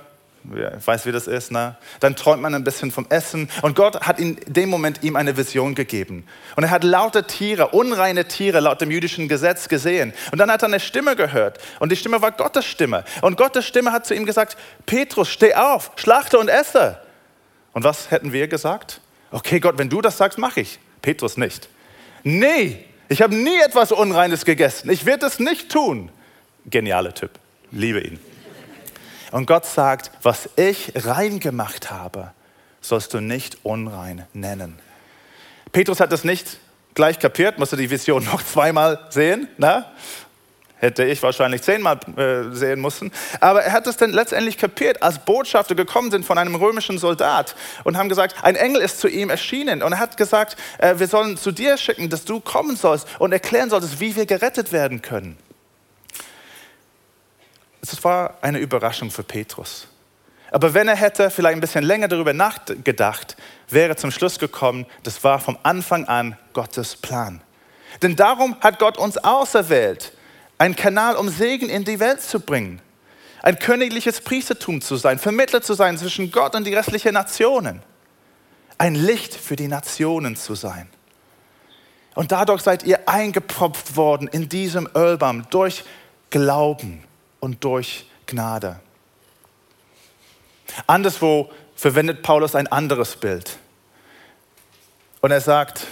Ich 0.79 0.87
weiß, 0.87 1.05
wie 1.05 1.11
das 1.11 1.27
ist. 1.27 1.51
Ne? 1.51 1.75
Dann 1.99 2.15
träumt 2.15 2.41
man 2.41 2.55
ein 2.55 2.63
bisschen 2.63 2.91
vom 2.91 3.05
Essen. 3.09 3.47
Und 3.61 3.75
Gott 3.75 4.01
hat 4.01 4.19
in 4.19 4.39
dem 4.47 4.69
Moment 4.69 5.03
ihm 5.03 5.15
eine 5.15 5.37
Vision 5.37 5.75
gegeben. 5.75 6.25
Und 6.55 6.63
er 6.63 6.71
hat 6.71 6.83
laute 6.83 7.25
Tiere, 7.25 7.67
unreine 7.67 8.27
Tiere 8.27 8.59
laut 8.59 8.81
dem 8.81 8.89
jüdischen 8.89 9.27
Gesetz 9.27 9.69
gesehen. 9.69 10.13
Und 10.31 10.39
dann 10.39 10.49
hat 10.49 10.63
er 10.63 10.69
eine 10.69 10.79
Stimme 10.79 11.15
gehört. 11.15 11.59
Und 11.79 11.91
die 11.91 11.95
Stimme 11.95 12.23
war 12.23 12.31
Gottes 12.31 12.65
Stimme. 12.65 13.03
Und 13.21 13.37
Gottes 13.37 13.67
Stimme 13.67 13.91
hat 13.91 14.07
zu 14.07 14.15
ihm 14.15 14.25
gesagt, 14.25 14.57
Petrus, 14.87 15.29
steh 15.29 15.53
auf, 15.53 15.91
schlachte 15.95 16.39
und 16.39 16.47
esse. 16.47 16.99
Und 17.73 17.83
was 17.83 18.09
hätten 18.09 18.33
wir 18.33 18.47
gesagt? 18.47 18.99
Okay, 19.29 19.59
Gott, 19.59 19.77
wenn 19.77 19.89
du 19.89 20.01
das 20.01 20.17
sagst, 20.17 20.39
mache 20.39 20.61
ich. 20.61 20.79
Petrus 21.03 21.37
nicht. 21.37 21.69
Nee, 22.23 22.85
ich 23.09 23.21
habe 23.21 23.35
nie 23.35 23.59
etwas 23.65 23.91
Unreines 23.91 24.45
gegessen. 24.45 24.89
Ich 24.89 25.05
werde 25.05 25.25
es 25.25 25.39
nicht 25.39 25.69
tun. 25.69 26.09
Genialer 26.65 27.13
Typ. 27.13 27.31
Liebe 27.71 27.99
ihn. 28.01 28.19
Und 29.31 29.45
Gott 29.45 29.65
sagt, 29.65 30.11
was 30.21 30.49
ich 30.55 30.91
rein 30.95 31.39
gemacht 31.39 31.89
habe, 31.89 32.31
sollst 32.81 33.13
du 33.13 33.21
nicht 33.21 33.59
unrein 33.63 34.25
nennen. 34.33 34.79
Petrus 35.71 35.99
hat 35.99 36.11
das 36.11 36.23
nicht 36.23 36.57
gleich 36.93 37.19
kapiert, 37.19 37.57
musste 37.57 37.77
die 37.77 37.89
Vision 37.89 38.25
noch 38.25 38.43
zweimal 38.43 39.07
sehen. 39.09 39.47
Na? 39.57 39.91
Hätte 40.81 41.03
ich 41.03 41.21
wahrscheinlich 41.21 41.61
zehnmal 41.61 41.99
äh, 42.17 42.55
sehen 42.55 42.81
müssen. 42.81 43.11
Aber 43.39 43.61
er 43.61 43.71
hat 43.71 43.85
es 43.85 43.97
dann 43.97 44.09
letztendlich 44.09 44.57
kapiert, 44.57 45.03
als 45.03 45.19
Botschafter 45.19 45.75
gekommen 45.75 46.09
sind 46.09 46.25
von 46.25 46.39
einem 46.39 46.55
römischen 46.55 46.97
Soldat 46.97 47.55
und 47.83 47.97
haben 47.97 48.09
gesagt, 48.09 48.43
ein 48.43 48.55
Engel 48.55 48.81
ist 48.81 48.99
zu 48.99 49.07
ihm 49.07 49.29
erschienen. 49.29 49.83
Und 49.83 49.91
er 49.91 49.99
hat 49.99 50.17
gesagt, 50.17 50.57
äh, 50.79 50.97
wir 50.97 51.07
sollen 51.07 51.37
zu 51.37 51.51
dir 51.51 51.77
schicken, 51.77 52.09
dass 52.09 52.25
du 52.25 52.39
kommen 52.39 52.75
sollst 52.75 53.07
und 53.19 53.31
erklären 53.31 53.69
solltest, 53.69 53.99
wie 53.99 54.15
wir 54.15 54.25
gerettet 54.25 54.71
werden 54.71 55.03
können. 55.03 55.37
Es 57.83 58.03
war 58.03 58.39
eine 58.41 58.57
Überraschung 58.57 59.11
für 59.11 59.23
Petrus. 59.23 59.87
Aber 60.49 60.73
wenn 60.73 60.87
er 60.87 60.95
hätte 60.95 61.29
vielleicht 61.29 61.57
ein 61.57 61.61
bisschen 61.61 61.83
länger 61.83 62.07
darüber 62.07 62.33
nachgedacht, 62.33 63.37
wäre 63.69 63.95
zum 63.97 64.09
Schluss 64.09 64.39
gekommen, 64.39 64.87
das 65.03 65.23
war 65.23 65.37
vom 65.37 65.59
Anfang 65.61 66.05
an 66.05 66.35
Gottes 66.53 66.95
Plan. 66.95 67.39
Denn 68.01 68.15
darum 68.15 68.55
hat 68.61 68.79
Gott 68.79 68.97
uns 68.97 69.19
auserwählt 69.19 70.13
ein 70.61 70.75
Kanal, 70.75 71.15
um 71.15 71.27
Segen 71.27 71.69
in 71.69 71.85
die 71.85 71.99
Welt 71.99 72.21
zu 72.21 72.39
bringen, 72.39 72.83
ein 73.41 73.57
königliches 73.57 74.21
Priestertum 74.21 74.79
zu 74.79 74.95
sein, 74.95 75.17
Vermittler 75.17 75.63
zu 75.63 75.73
sein 75.73 75.97
zwischen 75.97 76.31
Gott 76.31 76.53
und 76.53 76.65
die 76.65 76.75
restlichen 76.75 77.15
Nationen, 77.15 77.81
ein 78.77 78.93
Licht 78.93 79.33
für 79.33 79.55
die 79.55 79.67
Nationen 79.67 80.35
zu 80.35 80.53
sein. 80.53 80.87
Und 82.13 82.31
dadurch 82.31 82.61
seid 82.61 82.83
ihr 82.83 83.09
eingepropft 83.09 83.95
worden 83.95 84.27
in 84.27 84.49
diesem 84.49 84.87
Ölbaum 84.93 85.49
durch 85.49 85.83
Glauben 86.29 87.05
und 87.39 87.63
durch 87.63 88.05
Gnade. 88.27 88.79
Anderswo 90.85 91.49
verwendet 91.75 92.21
Paulus 92.21 92.53
ein 92.53 92.67
anderes 92.67 93.15
Bild. 93.15 93.57
Und 95.21 95.31
er 95.31 95.41
sagt, 95.41 95.87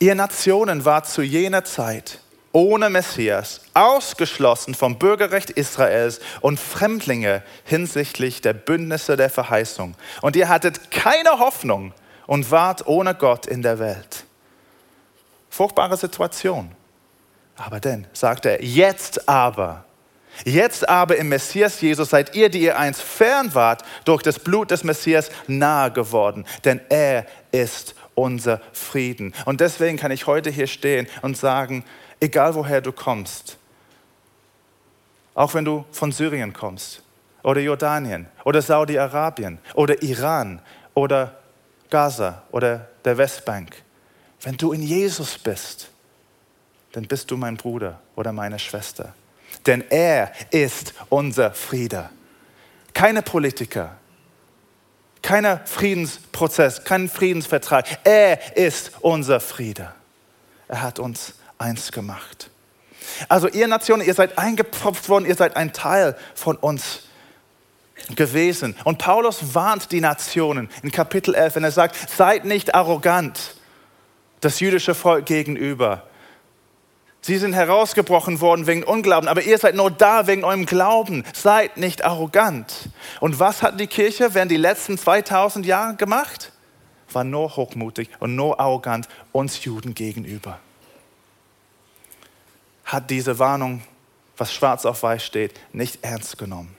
ihr 0.00 0.16
Nationen 0.16 0.84
war 0.84 1.04
zu 1.04 1.22
jener 1.22 1.64
Zeit 1.64 2.18
ohne 2.52 2.90
Messias, 2.90 3.60
ausgeschlossen 3.74 4.74
vom 4.74 4.98
Bürgerrecht 4.98 5.50
Israels 5.50 6.20
und 6.40 6.58
Fremdlinge 6.58 7.42
hinsichtlich 7.64 8.40
der 8.40 8.54
Bündnisse 8.54 9.16
der 9.16 9.30
Verheißung. 9.30 9.94
Und 10.20 10.34
ihr 10.34 10.48
hattet 10.48 10.90
keine 10.90 11.38
Hoffnung 11.38 11.92
und 12.26 12.50
wart 12.50 12.86
ohne 12.86 13.14
Gott 13.14 13.46
in 13.46 13.62
der 13.62 13.78
Welt. 13.78 14.24
Furchtbare 15.48 15.96
Situation. 15.96 16.72
Aber 17.56 17.78
denn, 17.78 18.06
sagt 18.12 18.46
er, 18.46 18.64
jetzt 18.64 19.28
aber, 19.28 19.84
jetzt 20.44 20.88
aber 20.88 21.16
im 21.16 21.28
Messias 21.28 21.80
Jesus 21.80 22.10
seid 22.10 22.34
ihr, 22.34 22.48
die 22.48 22.62
ihr 22.62 22.78
einst 22.78 23.02
fern 23.02 23.54
wart, 23.54 23.82
durch 24.04 24.22
das 24.22 24.38
Blut 24.38 24.70
des 24.70 24.82
Messias 24.82 25.30
nahe 25.46 25.92
geworden. 25.92 26.46
Denn 26.64 26.80
er 26.88 27.26
ist 27.52 27.94
unser 28.22 28.60
Frieden. 28.72 29.34
Und 29.44 29.60
deswegen 29.60 29.96
kann 29.96 30.10
ich 30.10 30.26
heute 30.26 30.50
hier 30.50 30.66
stehen 30.66 31.06
und 31.22 31.36
sagen, 31.36 31.84
egal 32.20 32.54
woher 32.54 32.80
du 32.80 32.92
kommst, 32.92 33.56
auch 35.34 35.54
wenn 35.54 35.64
du 35.64 35.84
von 35.92 36.12
Syrien 36.12 36.52
kommst 36.52 37.02
oder 37.42 37.60
Jordanien 37.60 38.26
oder 38.44 38.60
Saudi-Arabien 38.60 39.58
oder 39.74 40.02
Iran 40.02 40.60
oder 40.94 41.38
Gaza 41.88 42.42
oder 42.50 42.88
der 43.04 43.16
Westbank, 43.16 43.82
wenn 44.42 44.56
du 44.56 44.72
in 44.72 44.82
Jesus 44.82 45.38
bist, 45.38 45.90
dann 46.92 47.06
bist 47.06 47.30
du 47.30 47.36
mein 47.36 47.56
Bruder 47.56 48.00
oder 48.16 48.32
meine 48.32 48.58
Schwester. 48.58 49.14
Denn 49.66 49.84
er 49.90 50.32
ist 50.50 50.94
unser 51.08 51.52
Friede. 51.52 52.10
Keine 52.94 53.22
Politiker, 53.22 53.96
keiner 55.22 55.60
Friedensprozess, 55.64 56.84
kein 56.84 57.08
Friedensvertrag. 57.08 57.86
Er 58.04 58.56
ist 58.56 58.92
unser 59.00 59.40
Friede. 59.40 59.92
Er 60.68 60.82
hat 60.82 60.98
uns 60.98 61.34
eins 61.58 61.92
gemacht. 61.92 62.50
Also 63.28 63.48
ihr 63.48 63.68
Nationen, 63.68 64.06
ihr 64.06 64.14
seid 64.14 64.38
eingepfropft 64.38 65.08
worden, 65.08 65.26
ihr 65.26 65.34
seid 65.34 65.56
ein 65.56 65.72
Teil 65.72 66.16
von 66.34 66.56
uns 66.56 67.02
gewesen. 68.14 68.74
Und 68.84 68.98
Paulus 68.98 69.54
warnt 69.54 69.92
die 69.92 70.00
Nationen 70.00 70.70
in 70.82 70.90
Kapitel 70.90 71.34
11, 71.34 71.56
wenn 71.56 71.64
er 71.64 71.72
sagt, 71.72 71.96
seid 72.10 72.44
nicht 72.44 72.74
arrogant 72.74 73.56
das 74.40 74.60
jüdische 74.60 74.94
Volk 74.94 75.26
gegenüber. 75.26 76.04
Sie 77.22 77.36
sind 77.36 77.52
herausgebrochen 77.52 78.40
worden 78.40 78.66
wegen 78.66 78.82
Unglauben, 78.82 79.28
aber 79.28 79.42
ihr 79.42 79.58
seid 79.58 79.74
nur 79.74 79.90
da 79.90 80.26
wegen 80.26 80.42
eurem 80.42 80.66
Glauben. 80.66 81.24
Seid 81.34 81.76
nicht 81.76 82.04
arrogant. 82.04 82.88
Und 83.20 83.38
was 83.38 83.62
hat 83.62 83.78
die 83.78 83.86
Kirche 83.86 84.34
während 84.34 84.50
die 84.50 84.56
letzten 84.56 84.96
2000 84.96 85.66
Jahre 85.66 85.96
gemacht? 85.96 86.52
War 87.12 87.24
nur 87.24 87.56
hochmutig 87.56 88.08
und 88.20 88.36
nur 88.36 88.58
arrogant 88.58 89.08
uns 89.32 89.64
Juden 89.64 89.94
gegenüber 89.94 90.58
hat 92.92 93.08
diese 93.10 93.38
Warnung, 93.38 93.82
was 94.36 94.52
schwarz 94.52 94.84
auf 94.84 95.02
weiß 95.02 95.24
steht, 95.24 95.60
nicht 95.72 96.02
ernst 96.02 96.38
genommen. 96.38 96.74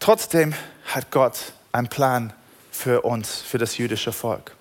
Trotzdem 0.00 0.54
hat 0.84 1.10
Gott 1.10 1.54
einen 1.72 1.88
Plan 1.88 2.32
für 2.70 3.02
uns, 3.02 3.40
für 3.40 3.56
das 3.56 3.78
jüdische 3.78 4.12
Volk. 4.12 4.54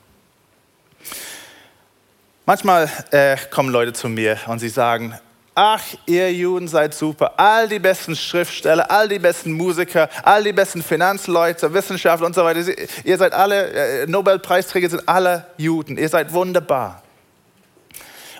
Manchmal 2.45 2.89
äh, 3.11 3.37
kommen 3.51 3.69
Leute 3.69 3.93
zu 3.93 4.09
mir 4.09 4.37
und 4.47 4.59
sie 4.59 4.67
sagen, 4.67 5.17
ach, 5.55 5.81
ihr 6.05 6.29
Juden 6.33 6.67
seid 6.67 6.93
super, 6.93 7.39
all 7.39 7.69
die 7.69 7.79
besten 7.79 8.17
Schriftsteller, 8.17 8.91
all 8.91 9.07
die 9.07 9.19
besten 9.19 9.53
Musiker, 9.53 10.09
all 10.23 10.43
die 10.43 10.51
besten 10.51 10.83
Finanzleute, 10.83 11.73
Wissenschaftler 11.73 12.27
und 12.27 12.35
so 12.35 12.43
weiter, 12.43 12.61
ihr 13.05 13.17
seid 13.17 13.31
alle, 13.31 14.01
äh, 14.01 14.07
Nobelpreisträger 14.07 14.89
sind 14.89 15.07
alle 15.07 15.45
Juden, 15.57 15.97
ihr 15.97 16.09
seid 16.09 16.33
wunderbar. 16.33 17.01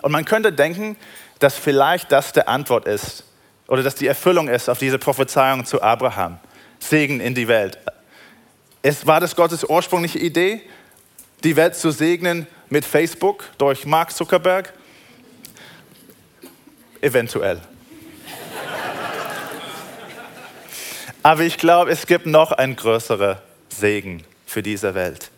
Und 0.02 0.12
man 0.12 0.26
könnte 0.26 0.52
denken, 0.52 0.98
dass 1.38 1.56
vielleicht 1.56 2.12
das 2.12 2.32
der 2.32 2.46
Antwort 2.46 2.86
ist 2.86 3.24
oder 3.68 3.82
dass 3.82 3.94
die 3.94 4.06
Erfüllung 4.06 4.48
ist 4.48 4.68
auf 4.68 4.78
diese 4.78 4.98
Prophezeiung 4.98 5.64
zu 5.64 5.80
Abraham. 5.80 6.38
Segen 6.78 7.20
in 7.20 7.34
die 7.34 7.48
Welt. 7.48 7.78
Es 8.82 9.06
war 9.06 9.20
das 9.20 9.34
Gottes 9.34 9.64
ursprüngliche 9.64 10.18
Idee, 10.18 10.60
die 11.44 11.56
Welt 11.56 11.76
zu 11.76 11.90
segnen 11.90 12.46
mit 12.70 12.84
Facebook 12.84 13.44
durch 13.58 13.84
Mark 13.84 14.12
Zuckerberg? 14.12 14.72
Eventuell. 17.00 17.60
Aber 21.22 21.42
ich 21.42 21.58
glaube, 21.58 21.90
es 21.90 22.06
gibt 22.06 22.26
noch 22.26 22.52
einen 22.52 22.76
größeren 22.76 23.38
Segen 23.68 24.24
für 24.46 24.62
diese 24.62 24.94
Welt. 24.94 25.30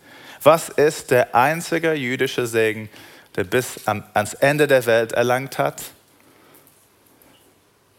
Was 0.43 0.69
ist 0.69 1.11
der 1.11 1.35
einzige 1.35 1.93
jüdische 1.93 2.47
Segen, 2.47 2.89
der 3.35 3.43
bis 3.43 3.87
ans 3.87 4.33
Ende 4.33 4.67
der 4.67 4.85
Welt 4.85 5.11
erlangt 5.11 5.57
hat? 5.57 5.81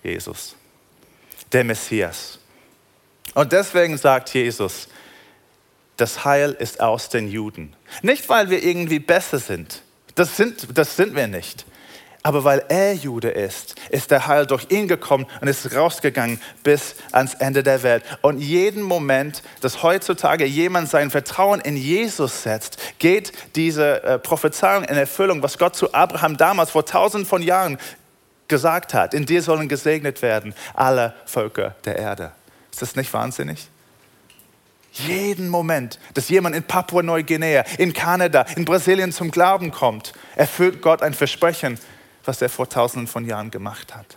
Jesus, 0.02 0.54
der 1.52 1.64
Messias. 1.64 2.38
Und 3.34 3.52
deswegen 3.52 3.98
sagt 3.98 4.32
Jesus, 4.32 4.88
das 5.98 6.24
Heil 6.24 6.56
ist 6.58 6.80
aus 6.80 7.10
den 7.10 7.28
Juden. 7.28 7.74
Nicht, 8.02 8.28
weil 8.28 8.48
wir 8.48 8.64
irgendwie 8.64 9.00
besser 9.00 9.38
sind. 9.38 9.82
Das 10.14 10.36
sind, 10.36 10.76
das 10.76 10.96
sind 10.96 11.14
wir 11.14 11.26
nicht. 11.26 11.66
Aber 12.22 12.44
weil 12.44 12.64
er 12.68 12.94
Jude 12.94 13.30
ist, 13.30 13.74
ist 13.90 14.10
der 14.10 14.26
Heil 14.26 14.46
durch 14.46 14.66
ihn 14.70 14.88
gekommen 14.88 15.26
und 15.40 15.48
ist 15.48 15.74
rausgegangen 15.74 16.40
bis 16.62 16.96
ans 17.12 17.34
Ende 17.34 17.62
der 17.62 17.82
Welt. 17.82 18.02
Und 18.22 18.38
jeden 18.38 18.82
Moment, 18.82 19.42
dass 19.60 19.82
heutzutage 19.82 20.44
jemand 20.44 20.88
sein 20.88 21.10
Vertrauen 21.10 21.60
in 21.60 21.76
Jesus 21.76 22.42
setzt, 22.42 22.78
geht 22.98 23.32
diese 23.54 24.02
äh, 24.02 24.18
Prophezeiung 24.18 24.84
in 24.84 24.96
Erfüllung, 24.96 25.42
was 25.42 25.58
Gott 25.58 25.76
zu 25.76 25.94
Abraham 25.94 26.36
damals 26.36 26.70
vor 26.70 26.84
tausenden 26.84 27.26
von 27.26 27.42
Jahren 27.42 27.78
gesagt 28.48 28.94
hat. 28.94 29.14
In 29.14 29.26
dir 29.26 29.42
sollen 29.42 29.68
gesegnet 29.68 30.20
werden 30.22 30.54
alle 30.74 31.14
Völker 31.26 31.76
der 31.84 31.96
Erde. 31.96 32.32
Ist 32.72 32.82
das 32.82 32.96
nicht 32.96 33.12
wahnsinnig? 33.12 33.68
Jeden 35.06 35.48
Moment, 35.48 35.98
dass 36.14 36.28
jemand 36.28 36.56
in 36.56 36.62
Papua-Neuguinea, 36.62 37.64
in 37.78 37.92
Kanada, 37.92 38.42
in 38.56 38.64
Brasilien 38.64 39.12
zum 39.12 39.30
Glauben 39.30 39.70
kommt, 39.70 40.12
erfüllt 40.36 40.82
Gott 40.82 41.02
ein 41.02 41.14
Versprechen, 41.14 41.78
was 42.24 42.42
er 42.42 42.48
vor 42.48 42.68
tausenden 42.68 43.06
von 43.06 43.24
Jahren 43.24 43.50
gemacht 43.50 43.94
hat. 43.94 44.16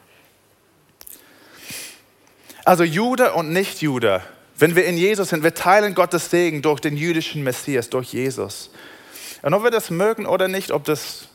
Also 2.66 2.84
Jude 2.84 3.34
und 3.34 3.52
Nicht-Jude, 3.52 4.22
wenn 4.58 4.76
wir 4.76 4.86
in 4.86 4.98
Jesus 4.98 5.30
sind, 5.30 5.44
wir 5.44 5.54
teilen 5.54 5.96
Gottes 5.96 6.30
Segen 6.30 6.62
durch 6.62 6.80
den 6.80 6.96
jüdischen 6.96 7.44
Messias, 7.44 7.90
durch 7.90 8.14
Jesus. 8.14 8.70
Und 9.42 9.54
ob 9.54 9.64
wir 9.64 9.72
das 9.72 9.90
mögen 9.90 10.26
oder 10.26 10.48
nicht, 10.48 10.72
ob 10.72 10.86
das 10.86 11.28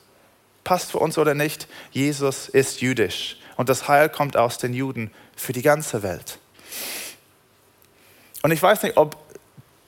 passt 0.62 0.93
für 0.93 0.99
uns 0.99 1.19
oder 1.19 1.35
nicht, 1.35 1.67
Jesus 1.91 2.49
ist 2.49 2.81
jüdisch 2.81 3.38
und 3.57 3.69
das 3.69 3.88
Heil 3.88 4.09
kommt 4.09 4.37
aus 4.37 4.59
den 4.59 4.75
Juden 4.75 5.11
für 5.35 5.53
die 5.53 5.62
ganze 5.62 6.03
Welt. 6.03 6.38
Und 8.43 8.53
ich 8.53 8.62
weiß 8.62 8.85
nicht, 8.85 8.97
ob 8.97 9.17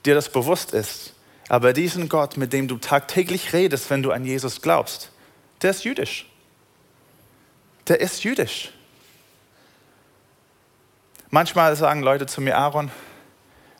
dir 0.05 0.15
das 0.15 0.29
bewusst 0.29 0.73
ist, 0.73 1.13
aber 1.49 1.73
diesen 1.73 2.09
Gott, 2.09 2.37
mit 2.37 2.53
dem 2.53 2.67
du 2.67 2.77
tagtäglich 2.77 3.53
redest, 3.53 3.89
wenn 3.89 4.03
du 4.03 4.11
an 4.11 4.23
Jesus 4.23 4.61
glaubst, 4.61 5.11
der 5.61 5.71
ist 5.71 5.83
jüdisch. 5.83 6.29
Der 7.87 7.99
ist 7.99 8.23
jüdisch. 8.23 8.71
Manchmal 11.31 11.75
sagen 11.75 12.01
Leute 12.01 12.27
zu 12.27 12.41
mir, 12.41 12.57
Aaron, 12.57 12.91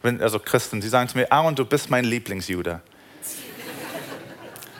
also 0.04 0.40
Christen, 0.40 0.82
sie 0.82 0.90
sagen 0.90 1.10
zu 1.10 1.18
mir, 1.18 1.32
Aaron, 1.32 1.56
du 1.56 1.66
bist 1.66 1.90
mein 1.90 2.06
Lieblingsjude. 2.06 2.82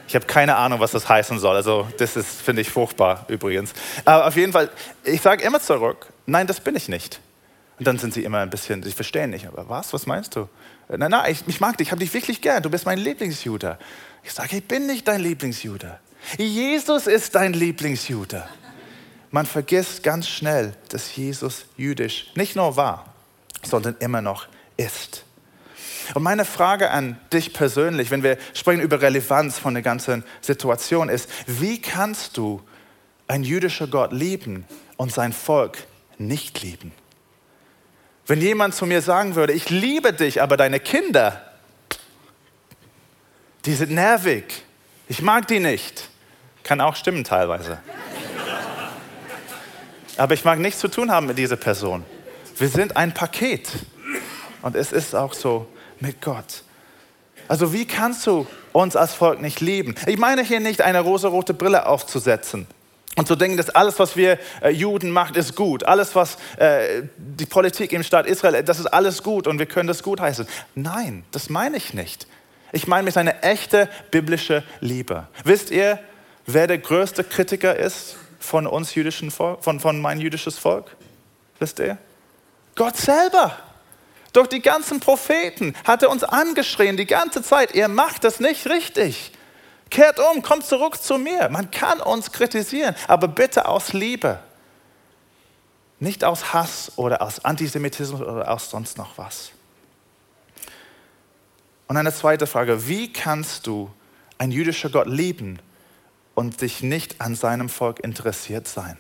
Ich 0.08 0.16
habe 0.16 0.26
keine 0.26 0.56
Ahnung, 0.56 0.80
was 0.80 0.90
das 0.90 1.08
heißen 1.08 1.38
soll. 1.38 1.56
Also 1.56 1.88
das 2.00 2.16
ist, 2.16 2.42
finde 2.42 2.64
ich, 2.64 2.70
furchtbar 2.72 3.26
übrigens. 3.28 3.74
Aber 4.06 4.26
auf 4.26 4.36
jeden 4.36 4.52
Fall, 4.52 4.70
ich 5.04 5.22
sage 5.22 5.44
immer 5.44 5.62
zurück, 5.62 6.08
nein, 6.26 6.48
das 6.48 6.60
bin 6.60 6.76
ich 6.76 6.90
nicht. 6.90 7.20
Und 7.80 7.88
dann 7.88 7.98
sind 7.98 8.14
sie 8.14 8.24
immer 8.24 8.40
ein 8.40 8.50
bisschen, 8.50 8.84
sie 8.84 8.92
verstehen 8.92 9.30
nicht, 9.30 9.48
aber 9.48 9.70
was, 9.70 9.94
was 9.94 10.06
meinst 10.06 10.36
du? 10.36 10.50
Nein, 10.90 11.12
nein, 11.12 11.32
ich, 11.32 11.44
ich 11.48 11.62
mag 11.62 11.78
dich, 11.78 11.88
ich 11.88 11.92
habe 11.92 12.00
dich 12.00 12.14
wirklich 12.14 12.42
gern, 12.42 12.62
du 12.62 12.70
bist 12.70 12.86
mein 12.86 13.00
Lieblingsjude. 13.00 13.80
Ich 14.24 14.34
sage, 14.34 14.58
ich 14.58 14.66
bin 14.66 14.86
nicht 14.86 15.08
dein 15.08 15.22
Lieblingsjude. 15.22 16.00
Jesus 16.38 17.08
ist 17.08 17.36
dein 17.36 17.54
Lieblingsjude. 17.54 18.44
Man 19.32 19.46
vergisst 19.46 20.04
ganz 20.04 20.28
schnell, 20.28 20.76
dass 20.90 21.16
Jesus 21.16 21.66
jüdisch 21.78 22.32
nicht 22.36 22.56
nur 22.56 22.76
war, 22.76 23.14
sondern 23.64 23.96
immer 24.00 24.22
noch 24.22 24.48
ist. 24.76 25.24
Und 26.16 26.24
meine 26.24 26.46
Frage 26.46 26.90
an 26.90 27.20
dich 27.32 27.54
persönlich, 27.54 28.10
wenn 28.10 28.24
wir 28.24 28.38
sprechen 28.54 28.82
über 28.82 29.02
Relevanz 29.02 29.60
von 29.60 29.76
der 29.76 29.84
ganzen 29.84 30.24
Situation, 30.42 31.08
ist, 31.08 31.30
wie 31.46 31.80
kannst 31.80 32.36
du 32.38 32.62
ein 33.28 33.44
jüdischer 33.44 33.88
Gott 33.88 34.12
lieben 34.12 34.66
und 34.98 35.14
sein 35.14 35.34
Volk 35.34 35.78
nicht 36.18 36.62
lieben? 36.62 36.92
Wenn 38.30 38.42
jemand 38.42 38.76
zu 38.76 38.86
mir 38.86 39.02
sagen 39.02 39.34
würde, 39.34 39.54
ich 39.54 39.72
liebe 39.72 40.14
dich, 40.14 40.40
aber 40.40 40.56
deine 40.56 40.80
Kinder, 40.80 41.42
die 43.66 43.74
sind 43.74 43.90
nervig, 43.90 44.44
ich 45.08 45.24
mag 45.24 45.48
die 45.48 45.60
nicht, 45.60 46.10
kann 46.62 46.80
auch 46.80 46.96
stimmen 46.96 47.24
teilweise. 47.24 47.80
Aber 50.16 50.36
ich 50.36 50.46
mag 50.46 50.60
nichts 50.60 50.80
zu 50.80 50.90
tun 50.90 51.10
haben 51.10 51.26
mit 51.26 51.40
dieser 51.40 51.56
Person. 51.56 52.06
Wir 52.56 52.70
sind 52.70 52.96
ein 52.96 53.16
Paket. 53.16 53.68
Und 54.62 54.76
es 54.76 54.92
ist 54.92 55.16
auch 55.16 55.34
so 55.34 55.66
mit 56.00 56.22
Gott. 56.22 56.62
Also 57.48 57.74
wie 57.74 57.88
kannst 57.88 58.28
du 58.28 58.46
uns 58.74 58.96
als 58.96 59.16
Volk 59.16 59.42
nicht 59.42 59.60
lieben? 59.60 59.96
Ich 60.06 60.20
meine 60.20 60.44
hier 60.44 60.60
nicht 60.60 60.82
eine 60.82 61.00
rosarote 61.00 61.56
Brille 61.56 61.88
aufzusetzen 61.88 62.68
und 63.20 63.28
zu 63.28 63.36
denken, 63.36 63.58
dass 63.58 63.70
alles, 63.70 64.00
was 64.00 64.16
wir 64.16 64.40
äh, 64.62 64.70
Juden 64.70 65.12
machen, 65.12 65.36
ist 65.36 65.54
gut. 65.54 65.84
Alles, 65.84 66.16
was 66.16 66.38
äh, 66.58 67.04
die 67.18 67.46
Politik 67.46 67.92
im 67.92 68.02
Staat 68.02 68.26
Israel, 68.26 68.64
das 68.64 68.80
ist 68.80 68.86
alles 68.86 69.24
gut 69.24 69.46
und 69.46 69.60
wir 69.60 69.66
können 69.66 69.88
das 69.88 70.04
gut 70.04 70.22
heißen. 70.22 70.48
Nein, 70.74 71.26
das 71.32 71.50
meine 71.50 71.76
ich 71.76 71.94
nicht. 71.94 72.28
Ich 72.72 72.88
meine 72.88 73.04
mit 73.04 73.18
einer 73.18 73.44
echte 73.44 73.90
biblische 74.10 74.64
Liebe. 74.80 75.28
Wisst 75.44 75.70
ihr, 75.70 76.00
wer 76.46 76.68
der 76.68 76.78
größte 76.78 77.26
Kritiker 77.26 77.76
ist 77.76 78.16
von 78.40 78.66
uns 78.66 78.96
jüdischen 78.96 79.32
Volk, 79.32 79.66
von, 79.66 79.82
von 79.82 80.00
mein 80.00 80.22
jüdisches 80.22 80.58
Volk? 80.58 80.96
Wisst 81.60 81.80
ihr? 81.80 81.98
Gott 82.76 82.96
selber. 82.96 83.58
Durch 84.32 84.48
die 84.48 84.62
ganzen 84.62 85.02
Propheten 85.02 85.76
hat 85.84 86.04
er 86.04 86.10
uns 86.10 86.24
angeschrien 86.24 86.96
die 86.96 87.06
ganze 87.06 87.44
Zeit, 87.44 87.76
ihr 87.76 87.90
macht 87.90 88.24
das 88.24 88.40
nicht 88.40 88.66
richtig. 88.70 89.34
Kehrt 89.90 90.20
um, 90.20 90.42
kommt 90.42 90.66
zurück 90.66 91.02
zu 91.02 91.18
mir. 91.18 91.50
Man 91.50 91.72
kann 91.72 92.00
uns 92.00 92.32
kritisieren, 92.32 92.96
aber 93.08 93.28
bitte 93.28 93.68
aus 93.68 93.94
Liebe. 93.94 94.40
Nicht 96.00 96.24
aus 96.24 96.54
Hass 96.54 96.92
oder 96.96 97.22
aus 97.22 97.44
Antisemitismus 97.44 98.22
oder 98.22 98.50
aus 98.52 98.70
sonst 98.70 98.98
noch 98.98 99.18
was. 99.18 99.52
Und 101.88 101.98
eine 101.98 102.14
zweite 102.14 102.46
Frage, 102.46 102.88
wie 102.88 103.12
kannst 103.12 103.68
du 103.68 103.90
ein 104.38 104.52
jüdischer 104.52 104.90
Gott 104.90 105.08
lieben 105.08 105.60
und 106.36 106.62
dich 106.62 106.84
nicht 106.84 107.20
an 107.20 107.36
seinem 107.36 107.68
Volk 107.68 108.00
interessiert 108.00 108.68
sein? 108.68 108.98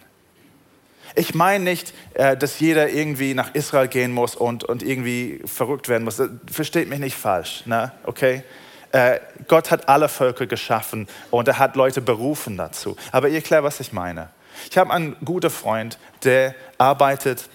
Ich 1.15 1.33
meine 1.33 1.63
nicht, 1.63 1.93
äh, 2.13 2.35
dass 2.35 2.59
jeder 2.59 2.89
irgendwie 2.89 3.33
nach 3.33 3.53
Israel 3.53 3.87
gehen 3.87 4.11
muss 4.11 4.35
und, 4.35 4.63
und 4.63 4.83
irgendwie 4.83 5.41
verrückt 5.45 5.87
werden 5.87 6.03
muss. 6.03 6.21
Versteht 6.51 6.89
mich 6.89 6.99
nicht 6.99 7.15
falsch, 7.15 7.65
ne? 7.65 7.91
okay? 8.03 8.43
Äh, 8.91 9.19
Gott 9.47 9.71
hat 9.71 9.87
alle 9.87 10.09
Völker 10.09 10.47
geschaffen 10.47 11.07
und 11.31 11.47
er 11.47 11.59
hat 11.59 11.75
Leute 11.75 12.01
berufen 12.01 12.57
dazu. 12.57 12.95
Aber 13.11 13.29
ihr 13.29 13.41
klärt, 13.41 13.63
was 13.63 13.79
ich 13.79 13.93
meine. 13.93 14.29
Ich 14.69 14.77
habe 14.77 14.91
einen 14.91 15.15
guten 15.23 15.49
Freund, 15.49 15.97
der 16.23 16.55
arbeitet 16.77 17.49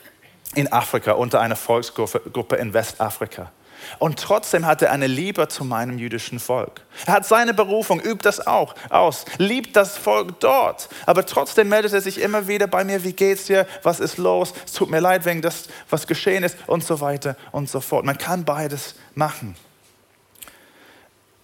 in 0.54 0.72
Afrika 0.72 1.12
unter 1.12 1.40
einer 1.40 1.56
Volksgruppe 1.56 2.56
in 2.56 2.72
Westafrika. 2.72 3.50
Und 3.98 4.18
trotzdem 4.18 4.64
hat 4.66 4.80
er 4.82 4.92
eine 4.92 5.06
Liebe 5.06 5.48
zu 5.48 5.64
meinem 5.64 5.98
jüdischen 5.98 6.38
Volk. 6.38 6.82
Er 7.06 7.14
hat 7.14 7.26
seine 7.26 7.52
Berufung, 7.52 8.00
übt 8.00 8.24
das 8.24 8.46
auch 8.46 8.74
aus, 8.88 9.26
liebt 9.38 9.76
das 9.76 9.98
Volk 9.98 10.40
dort. 10.40 10.88
Aber 11.06 11.26
trotzdem 11.26 11.68
meldet 11.68 11.92
er 11.92 12.00
sich 12.00 12.20
immer 12.20 12.48
wieder 12.48 12.66
bei 12.66 12.84
mir, 12.84 13.04
wie 13.04 13.12
geht's 13.12 13.46
dir, 13.46 13.66
was 13.82 14.00
ist 14.00 14.16
los, 14.16 14.54
es 14.64 14.72
tut 14.72 14.90
mir 14.90 15.00
leid 15.00 15.24
wegen 15.26 15.42
das, 15.42 15.68
was 15.90 16.06
geschehen 16.06 16.44
ist 16.44 16.56
und 16.66 16.84
so 16.84 17.00
weiter 17.00 17.36
und 17.52 17.68
so 17.68 17.80
fort. 17.80 18.04
Man 18.04 18.16
kann 18.16 18.44
beides 18.44 18.94
machen. 19.14 19.56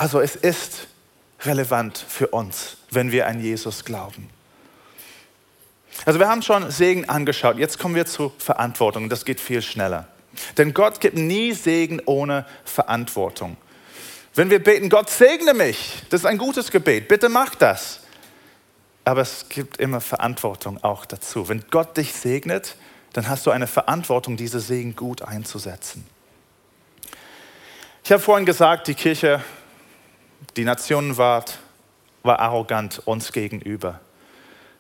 Also 0.00 0.22
es 0.22 0.34
ist 0.34 0.86
relevant 1.42 1.98
für 1.98 2.28
uns, 2.28 2.78
wenn 2.90 3.12
wir 3.12 3.26
an 3.26 3.38
Jesus 3.38 3.84
glauben. 3.84 4.30
Also 6.06 6.18
wir 6.18 6.26
haben 6.26 6.40
schon 6.40 6.70
Segen 6.70 7.06
angeschaut, 7.06 7.58
jetzt 7.58 7.78
kommen 7.78 7.94
wir 7.94 8.06
zur 8.06 8.32
Verantwortung, 8.38 9.10
das 9.10 9.26
geht 9.26 9.42
viel 9.42 9.60
schneller. 9.60 10.08
Denn 10.56 10.72
Gott 10.72 11.02
gibt 11.02 11.18
nie 11.18 11.52
Segen 11.52 12.00
ohne 12.06 12.46
Verantwortung. 12.64 13.58
Wenn 14.34 14.48
wir 14.48 14.64
beten, 14.64 14.88
Gott 14.88 15.10
segne 15.10 15.52
mich, 15.52 16.02
das 16.08 16.22
ist 16.22 16.26
ein 16.26 16.38
gutes 16.38 16.70
Gebet, 16.70 17.06
bitte 17.06 17.28
mach 17.28 17.54
das. 17.54 18.00
Aber 19.04 19.20
es 19.20 19.50
gibt 19.50 19.76
immer 19.76 20.00
Verantwortung 20.00 20.82
auch 20.82 21.04
dazu. 21.04 21.50
Wenn 21.50 21.62
Gott 21.70 21.98
dich 21.98 22.14
segnet, 22.14 22.74
dann 23.12 23.28
hast 23.28 23.44
du 23.44 23.50
eine 23.50 23.66
Verantwortung, 23.66 24.38
diese 24.38 24.60
Segen 24.60 24.96
gut 24.96 25.20
einzusetzen. 25.20 26.06
Ich 28.02 28.10
habe 28.10 28.22
vorhin 28.22 28.46
gesagt, 28.46 28.88
die 28.88 28.94
Kirche, 28.94 29.44
die 30.56 30.64
Nationenwart 30.64 31.58
war 32.22 32.40
arrogant 32.40 33.00
uns 33.06 33.32
gegenüber. 33.32 34.00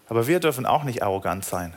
Aber 0.08 0.26
wir 0.26 0.40
dürfen 0.40 0.66
auch 0.66 0.84
nicht 0.84 1.02
arrogant 1.02 1.44
sein. 1.44 1.72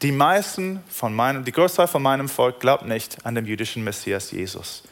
Die 0.00 0.12
meisten 0.12 0.82
von 0.88 1.14
meinem, 1.14 1.44
die 1.44 1.52
Großteil 1.52 1.86
von 1.86 2.02
meinem 2.02 2.28
Volk 2.28 2.58
glaubt 2.58 2.86
nicht 2.86 3.24
an 3.24 3.34
den 3.34 3.46
jüdischen 3.46 3.84
Messias 3.84 4.32
Jesus. 4.32 4.82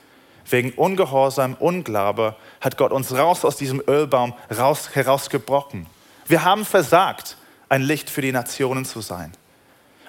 Wegen 0.48 0.72
Ungehorsam, 0.72 1.54
Unglaube 1.58 2.36
hat 2.60 2.76
Gott 2.76 2.92
uns 2.92 3.12
raus 3.12 3.44
aus 3.44 3.56
diesem 3.56 3.82
Ölbaum 3.86 4.34
raus, 4.56 4.90
herausgebrochen. 4.94 5.86
Wir 6.26 6.44
haben 6.44 6.64
versagt, 6.64 7.36
ein 7.68 7.82
Licht 7.82 8.10
für 8.10 8.20
die 8.20 8.32
Nationen 8.32 8.84
zu 8.84 9.00
sein. 9.00 9.32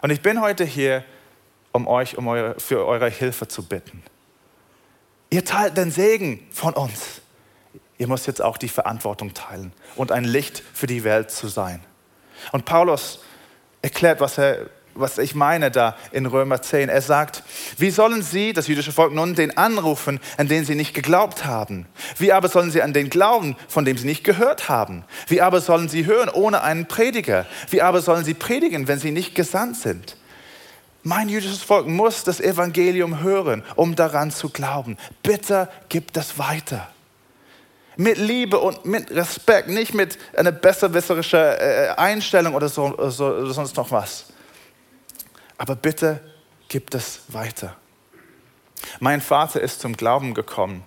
Und 0.02 0.10
ich 0.10 0.22
bin 0.22 0.42
heute 0.42 0.66
hier, 0.66 1.04
um 1.72 1.88
euch 1.88 2.18
um 2.18 2.28
eure, 2.28 2.60
für 2.60 2.86
eure 2.86 3.10
Hilfe 3.10 3.48
zu 3.48 3.64
bitten. 3.64 4.04
Ihr 5.30 5.46
teilt 5.46 5.78
den 5.78 5.92
Segen 5.92 6.46
von 6.52 6.74
uns. 6.74 7.22
Ihr 8.02 8.08
müsst 8.08 8.26
jetzt 8.26 8.42
auch 8.42 8.58
die 8.58 8.68
Verantwortung 8.68 9.36
teilen 9.36 9.74
und 9.96 10.12
ein 10.12 10.24
Licht 10.24 10.64
für 10.74 10.88
die 10.88 11.04
Welt 11.04 11.30
zu 11.30 11.48
sein. 11.48 11.82
Und 12.52 12.66
Paulus 12.66 13.20
erklärt, 13.84 14.20
was 14.20 14.40
er 14.40 14.72
was 14.96 15.20
ich 15.20 15.36
meine 15.36 15.70
da 15.70 15.96
in 16.12 16.26
Römer 16.26 16.64
10. 16.64 16.90
Er 16.90 17.02
sagt, 17.02 17.44
wie 17.78 17.92
sollen 17.92 18.24
sie, 18.24 18.54
das 18.54 18.68
jüdische 18.68 18.92
Volk, 18.92 19.14
nun 19.14 19.36
den 19.36 19.56
anrufen, 19.56 20.20
an 20.38 20.48
den 20.48 20.66
sie 20.66 20.74
nicht 20.74 20.96
geglaubt 20.96 21.46
haben? 21.46 21.86
Wie 22.18 22.34
aber 22.34 22.50
sollen 22.50 22.72
sie 22.72 22.82
an 22.82 22.92
den 22.92 23.10
glauben, 23.12 23.56
von 23.70 23.86
dem 23.86 23.98
sie 23.98 24.08
nicht 24.08 24.24
gehört 24.24 24.68
haben? 24.68 25.06
Wie 25.28 25.40
aber 25.40 25.62
sollen 25.62 25.88
sie 25.88 26.08
hören 26.08 26.28
ohne 26.28 26.64
einen 26.64 26.88
Prediger? 26.88 27.46
Wie 27.70 27.84
aber 27.84 28.02
sollen 28.02 28.26
sie 28.26 28.34
predigen, 28.34 28.88
wenn 28.88 29.00
sie 29.00 29.12
nicht 29.12 29.36
gesandt 29.36 29.78
sind? 29.78 30.18
Mein 31.04 31.30
jüdisches 31.30 31.62
Volk 31.62 31.88
muss 31.88 32.24
das 32.24 32.42
Evangelium 32.42 33.22
hören, 33.22 33.64
um 33.76 33.96
daran 33.96 34.32
zu 34.32 34.50
glauben. 34.50 34.98
Bitte 35.22 35.70
gib 35.88 36.12
das 36.12 36.40
weiter. 36.40 36.91
Mit 37.98 38.18
Liebe 38.18 38.60
und 38.60 38.86
mit 38.86 39.12
Respekt, 39.12 39.68
nicht 39.68 39.94
mit 39.94 40.18
einer 40.36 40.52
besserwisserischen 40.52 41.40
äh, 41.40 41.94
Einstellung 41.98 42.56
oder, 42.56 42.70
so, 42.70 42.98
oder 42.98 43.12
sonst 43.12 43.76
noch 43.76 43.92
was. 43.92 44.26
Aber 45.58 45.76
bitte 45.76 46.22
gib 46.70 46.94
es 46.94 47.22
weiter. 47.28 47.76
Mein 49.00 49.22
Vater 49.22 49.62
ist 49.62 49.82
zum 49.82 49.96
Glauben 49.96 50.34
gekommen 50.34 50.84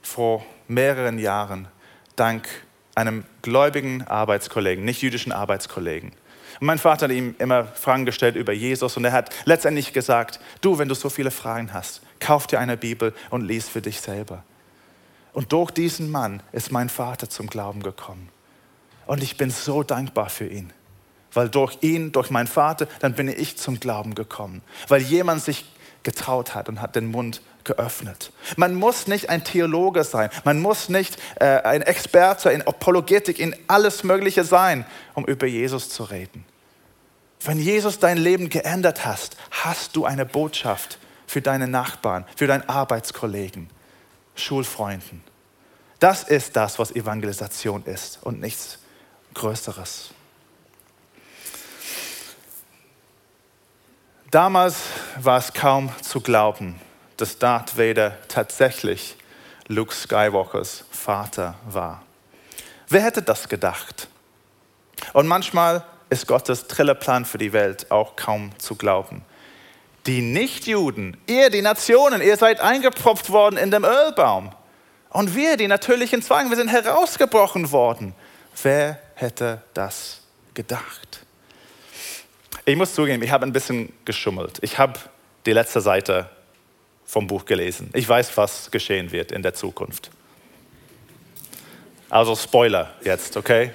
vor 0.00 0.44
mehreren 0.68 1.18
Jahren 1.18 1.68
dank 2.16 2.48
einem 2.94 3.24
gläubigen 3.42 4.06
Arbeitskollegen, 4.06 4.84
nicht 4.84 5.02
jüdischen 5.02 5.32
Arbeitskollegen. 5.32 6.12
Und 6.60 6.66
mein 6.66 6.78
Vater 6.78 7.04
hat 7.04 7.12
ihm 7.12 7.36
immer 7.38 7.64
Fragen 7.64 8.04
gestellt 8.04 8.34
über 8.34 8.52
Jesus 8.52 8.96
und 8.96 9.04
er 9.04 9.12
hat 9.12 9.30
letztendlich 9.44 9.92
gesagt, 9.92 10.40
du, 10.60 10.78
wenn 10.78 10.88
du 10.88 10.94
so 10.94 11.08
viele 11.08 11.30
Fragen 11.30 11.72
hast, 11.72 12.00
kauf 12.18 12.46
dir 12.46 12.58
eine 12.58 12.76
Bibel 12.76 13.14
und 13.30 13.42
lies 13.42 13.68
für 13.68 13.80
dich 13.80 14.00
selber. 14.00 14.42
Und 15.32 15.52
durch 15.52 15.70
diesen 15.70 16.10
Mann 16.10 16.42
ist 16.52 16.72
mein 16.72 16.88
Vater 16.88 17.28
zum 17.28 17.48
Glauben 17.48 17.82
gekommen. 17.82 18.28
Und 19.06 19.22
ich 19.22 19.36
bin 19.36 19.50
so 19.50 19.82
dankbar 19.82 20.28
für 20.28 20.46
ihn 20.46 20.72
weil 21.32 21.48
durch 21.48 21.78
ihn, 21.82 22.12
durch 22.12 22.30
meinen 22.30 22.46
Vater, 22.46 22.88
dann 23.00 23.14
bin 23.14 23.28
ich 23.28 23.56
zum 23.58 23.80
Glauben 23.80 24.14
gekommen, 24.14 24.62
weil 24.88 25.02
jemand 25.02 25.42
sich 25.42 25.64
getraut 26.02 26.54
hat 26.54 26.68
und 26.68 26.80
hat 26.80 26.96
den 26.96 27.10
Mund 27.10 27.42
geöffnet. 27.64 28.32
Man 28.56 28.74
muss 28.74 29.06
nicht 29.06 29.28
ein 29.28 29.44
Theologe 29.44 30.04
sein, 30.04 30.30
man 30.44 30.60
muss 30.60 30.88
nicht 30.88 31.18
äh, 31.38 31.44
ein 31.44 31.82
Experte 31.82 32.50
in 32.50 32.62
Apologetik, 32.62 33.38
in 33.38 33.54
alles 33.66 34.04
Mögliche 34.04 34.44
sein, 34.44 34.86
um 35.14 35.26
über 35.26 35.46
Jesus 35.46 35.90
zu 35.90 36.04
reden. 36.04 36.44
Wenn 37.44 37.60
Jesus 37.60 37.98
dein 37.98 38.16
Leben 38.16 38.48
geändert 38.48 39.04
hast, 39.04 39.36
hast 39.50 39.94
du 39.94 40.04
eine 40.06 40.24
Botschaft 40.24 40.98
für 41.26 41.42
deine 41.42 41.68
Nachbarn, 41.68 42.24
für 42.36 42.46
deinen 42.46 42.68
Arbeitskollegen, 42.68 43.68
Schulfreunden. 44.40 45.22
Das 45.98 46.22
ist 46.22 46.56
das, 46.56 46.78
was 46.78 46.92
Evangelisation 46.92 47.84
ist 47.84 48.20
und 48.22 48.40
nichts 48.40 48.78
Größeres. 49.34 50.10
Damals 54.30 54.76
war 55.16 55.38
es 55.38 55.52
kaum 55.52 55.90
zu 56.02 56.20
glauben, 56.20 56.78
dass 57.16 57.38
Darth 57.38 57.78
Vader 57.78 58.16
tatsächlich 58.28 59.16
Luke 59.68 59.94
Skywalkers 59.94 60.84
Vater 60.90 61.54
war. 61.68 62.02
Wer 62.88 63.02
hätte 63.02 63.22
das 63.22 63.48
gedacht? 63.48 64.08
Und 65.12 65.26
manchmal 65.26 65.84
ist 66.10 66.26
Gottes 66.26 66.68
Trillerplan 66.68 67.24
für 67.24 67.38
die 67.38 67.52
Welt 67.52 67.90
auch 67.90 68.16
kaum 68.16 68.50
zu 68.58 68.76
glauben. 68.76 69.24
Die 70.08 70.22
Nichtjuden, 70.22 71.18
ihr, 71.26 71.50
die 71.50 71.60
Nationen, 71.60 72.22
ihr 72.22 72.38
seid 72.38 72.60
eingepropft 72.60 73.28
worden 73.28 73.58
in 73.58 73.70
dem 73.70 73.84
Ölbaum. 73.84 74.52
Und 75.10 75.36
wir, 75.36 75.58
die 75.58 75.68
natürlichen 75.68 76.22
Zwang, 76.22 76.48
wir 76.48 76.56
sind 76.56 76.68
herausgebrochen 76.68 77.70
worden. 77.72 78.14
Wer 78.62 78.98
hätte 79.16 79.60
das 79.74 80.22
gedacht? 80.54 81.26
Ich 82.64 82.74
muss 82.74 82.94
zugeben, 82.94 83.22
ich 83.22 83.30
habe 83.30 83.44
ein 83.44 83.52
bisschen 83.52 83.92
geschummelt. 84.06 84.56
Ich 84.62 84.78
habe 84.78 84.98
die 85.44 85.52
letzte 85.52 85.82
Seite 85.82 86.30
vom 87.04 87.26
Buch 87.26 87.44
gelesen. 87.44 87.90
Ich 87.92 88.08
weiß, 88.08 88.34
was 88.38 88.70
geschehen 88.70 89.12
wird 89.12 89.30
in 89.30 89.42
der 89.42 89.52
Zukunft. 89.52 90.10
Also 92.08 92.34
Spoiler 92.34 92.94
jetzt, 93.04 93.36
okay? 93.36 93.72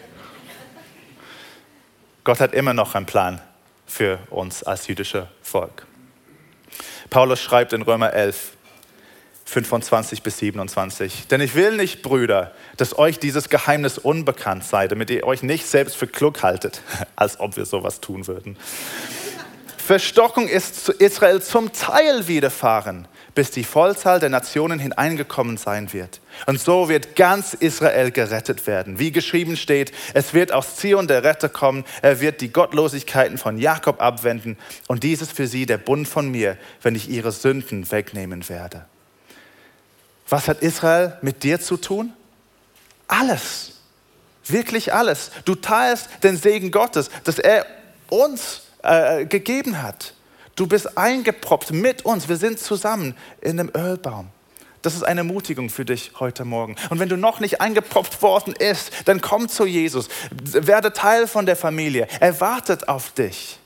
Gott 2.23 2.39
hat 2.39 2.55
immer 2.55 2.73
noch 2.73 2.95
einen 2.95 3.05
Plan 3.05 3.39
für 3.85 4.17
uns 4.31 4.63
als 4.63 4.87
jüdische 4.87 5.27
Volk. 5.43 5.85
Paulus 7.09 7.41
schreibt 7.41 7.73
in 7.73 7.81
Römer 7.81 8.13
11, 8.13 8.53
25 9.45 10.23
bis 10.23 10.37
27. 10.37 11.27
Denn 11.27 11.41
ich 11.41 11.55
will 11.55 11.75
nicht, 11.75 12.01
Brüder, 12.01 12.53
dass 12.77 12.97
euch 12.97 13.19
dieses 13.19 13.49
Geheimnis 13.49 13.97
unbekannt 13.97 14.63
sei, 14.63 14.87
damit 14.87 15.09
ihr 15.09 15.25
euch 15.25 15.43
nicht 15.43 15.65
selbst 15.65 15.95
für 15.95 16.07
klug 16.07 16.43
haltet, 16.43 16.81
als 17.15 17.39
ob 17.39 17.57
wir 17.57 17.65
sowas 17.65 18.01
tun 18.01 18.27
würden. 18.27 18.57
Verstockung 19.77 20.47
ist 20.47 20.85
zu 20.85 20.93
Israel 20.93 21.41
zum 21.41 21.73
Teil 21.73 22.27
widerfahren, 22.27 23.07
bis 23.35 23.51
die 23.51 23.63
Vollzahl 23.63 24.19
der 24.19 24.29
Nationen 24.29 24.79
hineingekommen 24.79 25.57
sein 25.57 25.91
wird. 25.93 26.21
Und 26.45 26.59
so 26.59 26.89
wird 26.89 27.15
ganz 27.15 27.53
Israel 27.53 28.11
gerettet 28.11 28.67
werden. 28.67 28.99
Wie 28.99 29.11
geschrieben 29.11 29.57
steht, 29.57 29.91
es 30.13 30.33
wird 30.33 30.51
aus 30.51 30.75
Zion 30.75 31.07
der 31.07 31.23
Retter 31.23 31.49
kommen, 31.49 31.83
er 32.01 32.19
wird 32.19 32.41
die 32.41 32.51
Gottlosigkeiten 32.51 33.37
von 33.37 33.57
Jakob 33.57 34.01
abwenden 34.01 34.57
und 34.87 35.03
dies 35.03 35.21
ist 35.21 35.33
für 35.33 35.47
sie 35.47 35.65
der 35.65 35.77
Bund 35.77 36.07
von 36.07 36.29
mir, 36.29 36.57
wenn 36.81 36.95
ich 36.95 37.09
ihre 37.09 37.31
Sünden 37.31 37.91
wegnehmen 37.91 38.47
werde. 38.49 38.85
Was 40.29 40.47
hat 40.47 40.61
Israel 40.61 41.17
mit 41.21 41.43
dir 41.43 41.59
zu 41.59 41.77
tun? 41.77 42.13
Alles. 43.07 43.73
Wirklich 44.45 44.93
alles. 44.93 45.31
Du 45.45 45.55
teilst 45.55 46.09
den 46.23 46.37
Segen 46.37 46.71
Gottes, 46.71 47.09
dass 47.23 47.39
er 47.39 47.65
uns 48.09 48.63
äh, 48.83 49.25
gegeben 49.25 49.81
hat. 49.81 50.13
Du 50.55 50.67
bist 50.67 50.97
eingeproppt 50.97 51.71
mit 51.71 52.05
uns. 52.05 52.29
Wir 52.29 52.37
sind 52.37 52.59
zusammen 52.59 53.15
in 53.41 53.59
einem 53.59 53.71
Ölbaum. 53.75 54.29
Das 54.83 54.95
ist 54.95 55.03
eine 55.03 55.21
Ermutigung 55.21 55.69
für 55.69 55.85
dich 55.85 56.11
heute 56.19 56.43
Morgen. 56.43 56.75
Und 56.89 56.99
wenn 56.99 57.07
du 57.07 57.15
noch 57.15 57.39
nicht 57.39 57.61
eingeproppt 57.61 58.21
worden 58.21 58.53
bist, 58.59 58.91
dann 59.05 59.21
komm 59.21 59.47
zu 59.47 59.65
Jesus. 59.65 60.09
Werde 60.43 60.91
Teil 60.91 61.25
von 61.27 61.45
der 61.45 61.55
Familie. 61.55 62.07
Er 62.19 62.39
wartet 62.41 62.87
auf 62.89 63.11
dich. 63.11 63.59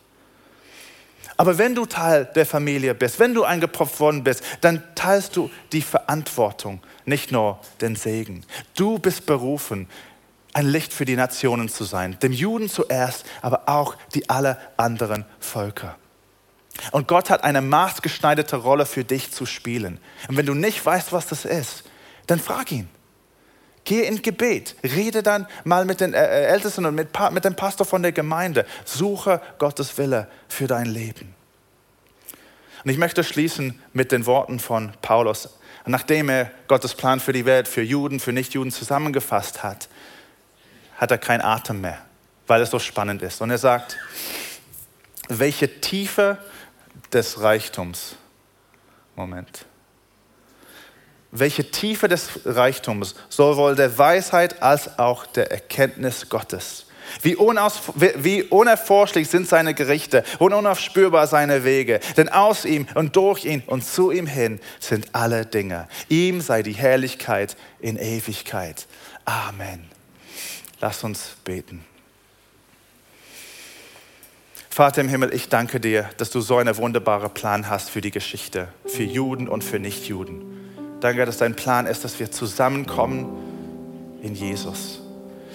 Aber 1.36 1.58
wenn 1.58 1.76
du 1.76 1.86
Teil 1.86 2.26
der 2.36 2.46
Familie 2.46 2.96
bist, 2.96 3.20
wenn 3.20 3.34
du 3.34 3.44
eingepropft 3.44 4.00
worden 4.00 4.24
bist, 4.24 4.44
dann 4.62 4.84
teilst 4.96 5.36
du 5.36 5.52
die 5.72 5.82
Verantwortung, 5.82 6.82
nicht 7.06 7.32
nur 7.32 7.60
den 7.82 7.96
Segen. 7.96 8.44
Du 8.76 8.98
bist 8.98 9.26
berufen, 9.26 9.88
ein 10.54 10.68
Licht 10.68 10.94
für 10.94 11.06
die 11.06 11.16
Nationen 11.16 11.70
zu 11.70 11.84
sein, 11.84 12.18
dem 12.22 12.32
Juden 12.32 12.70
zuerst, 12.70 13.26
aber 13.42 13.70
auch 13.70 13.96
die 14.16 14.30
alle 14.30 14.58
anderen 14.78 15.26
Völker. 15.40 15.96
Und 16.92 17.08
Gott 17.08 17.30
hat 17.30 17.44
eine 17.44 17.62
maßgeschneiderte 17.62 18.58
Rolle 18.58 18.86
für 18.86 19.04
dich 19.04 19.32
zu 19.32 19.46
spielen. 19.46 20.00
Und 20.28 20.38
wenn 20.38 20.46
du 20.46 20.54
nicht 20.54 20.86
weißt, 20.86 21.12
was 21.12 21.28
das 21.28 21.46
ist, 21.46 21.84
dann 22.28 22.40
frag 22.40 22.72
ihn. 22.72 22.90
Geh 23.84 24.02
in 24.02 24.22
Gebet, 24.22 24.76
rede 24.84 25.24
dann 25.24 25.48
mal 25.64 25.86
mit 25.86 26.02
den 26.02 26.14
äh, 26.14 26.18
äh, 26.18 26.46
Ältesten 26.48 26.86
und 26.86 26.96
mit, 26.96 27.08
mit 27.32 27.46
dem 27.46 27.56
Pastor 27.56 27.86
von 27.86 28.02
der 28.02 28.12
Gemeinde. 28.12 28.66
Suche 28.84 29.42
Gottes 29.60 29.98
Wille 29.98 30.28
für 30.50 30.68
dein 30.68 30.88
Leben. 30.88 31.34
Und 32.84 32.92
ich 32.92 32.98
möchte 32.98 33.24
schließen 33.24 33.82
mit 33.94 34.12
den 34.12 34.26
Worten 34.26 34.60
von 34.60 34.92
Paulus. 35.02 35.50
Nachdem 35.86 36.28
er 36.28 36.52
Gottes 36.68 36.96
Plan 36.96 37.22
für 37.22 37.32
die 37.32 37.46
Welt, 37.46 37.68
für 37.70 37.82
Juden, 37.82 38.20
für 38.20 38.34
Nichtjuden 38.34 38.74
zusammengefasst 38.74 39.64
hat, 39.64 39.88
hat 40.98 41.12
er 41.12 41.18
keinen 41.18 41.42
Atem 41.42 41.80
mehr, 41.80 42.00
weil 42.46 42.62
es 42.62 42.72
so 42.72 42.80
spannend 42.80 43.22
ist. 43.22 43.40
Und 43.42 43.52
er 43.52 43.58
sagt, 43.58 43.98
welche 45.30 45.80
Tiefe 45.80 46.38
des 47.14 47.42
Reichtums, 47.42 48.16
Moment, 49.16 49.66
welche 51.32 51.70
Tiefe 51.70 52.08
des 52.08 52.42
Reichtums 52.46 53.16
sowohl 53.30 53.76
der 53.76 53.98
Weisheit 53.98 54.62
als 54.62 54.98
auch 55.00 55.26
der 55.26 55.52
Erkenntnis 55.52 56.30
Gottes. 56.30 56.86
Wie, 57.22 57.36
unaus, 57.36 57.82
wie 57.96 58.44
unerforschlich 58.44 59.30
sind 59.30 59.48
seine 59.48 59.74
Gerichte 59.74 60.24
und 60.40 60.54
unaufspürbar 60.54 61.28
seine 61.28 61.64
Wege. 61.64 62.00
Denn 62.18 62.28
aus 62.28 62.66
ihm 62.66 62.86
und 62.96 63.16
durch 63.16 63.46
ihn 63.46 63.64
und 63.66 63.86
zu 63.86 64.12
ihm 64.12 64.28
hin 64.28 64.60
sind 64.80 65.08
alle 65.14 65.46
Dinge. 65.46 65.88
Ihm 66.10 66.42
sei 66.42 66.64
die 66.64 66.74
Herrlichkeit 66.74 67.56
in 67.80 67.98
Ewigkeit. 67.98 68.88
Amen. 69.24 69.90
Lass 70.82 71.04
uns 71.04 71.38
beten. 71.46 71.86
Vater 74.78 75.02
im 75.02 75.10
Himmel, 75.10 75.34
ich 75.34 75.50
danke 75.50 75.80
dir, 75.80 76.08
dass 76.18 76.30
du 76.30 76.40
so 76.40 76.58
einen 76.58 76.78
wunderbaren 76.78 77.32
Plan 77.32 77.68
hast 77.68 77.90
für 77.90 78.00
die 78.00 78.12
Geschichte, 78.12 78.68
für 78.86 79.02
Juden 79.02 79.48
und 79.48 79.64
für 79.64 79.80
Nichtjuden. 79.80 80.44
Danke, 81.00 81.26
dass 81.26 81.40
dein 81.40 81.56
Plan 81.56 81.88
ist, 81.88 82.04
dass 82.04 82.20
wir 82.20 82.30
zusammenkommen 82.30 83.26
in 84.22 84.36
Jesus. 84.36 85.02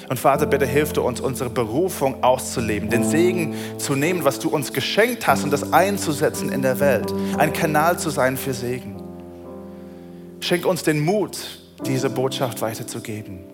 Und 0.08 0.18
Vater, 0.18 0.46
bitte 0.46 0.66
hilf 0.66 0.92
du 0.92 1.02
uns, 1.02 1.20
unsere 1.20 1.50
Berufung 1.50 2.24
auszuleben, 2.24 2.90
den 2.90 3.04
Segen 3.04 3.54
zu 3.78 3.94
nehmen, 3.94 4.24
was 4.24 4.40
du 4.40 4.48
uns 4.48 4.72
geschenkt 4.72 5.24
hast 5.28 5.44
und 5.44 5.52
das 5.52 5.72
einzusetzen 5.72 6.50
in 6.50 6.62
der 6.62 6.80
Welt, 6.80 7.14
ein 7.38 7.52
Kanal 7.52 8.00
zu 8.00 8.10
sein 8.10 8.36
für 8.36 8.54
Segen. 8.54 9.00
Schenk 10.40 10.66
uns 10.66 10.82
den 10.82 10.98
Mut, 10.98 11.38
diese 11.86 12.10
Botschaft 12.10 12.60
weiterzugeben. 12.60 13.44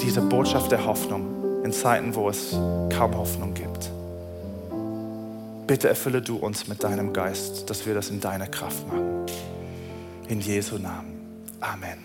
Diese 0.00 0.22
Botschaft 0.22 0.72
der 0.72 0.86
Hoffnung 0.86 1.43
in 1.64 1.72
Zeiten, 1.72 2.14
wo 2.14 2.28
es 2.28 2.52
kaum 2.96 3.16
Hoffnung 3.16 3.54
gibt. 3.54 3.90
Bitte 5.66 5.88
erfülle 5.88 6.20
du 6.20 6.36
uns 6.36 6.68
mit 6.68 6.84
deinem 6.84 7.12
Geist, 7.14 7.70
dass 7.70 7.86
wir 7.86 7.94
das 7.94 8.10
in 8.10 8.20
deiner 8.20 8.46
Kraft 8.46 8.86
machen. 8.86 9.24
In 10.28 10.40
Jesu 10.40 10.76
Namen. 10.76 11.42
Amen. 11.60 11.98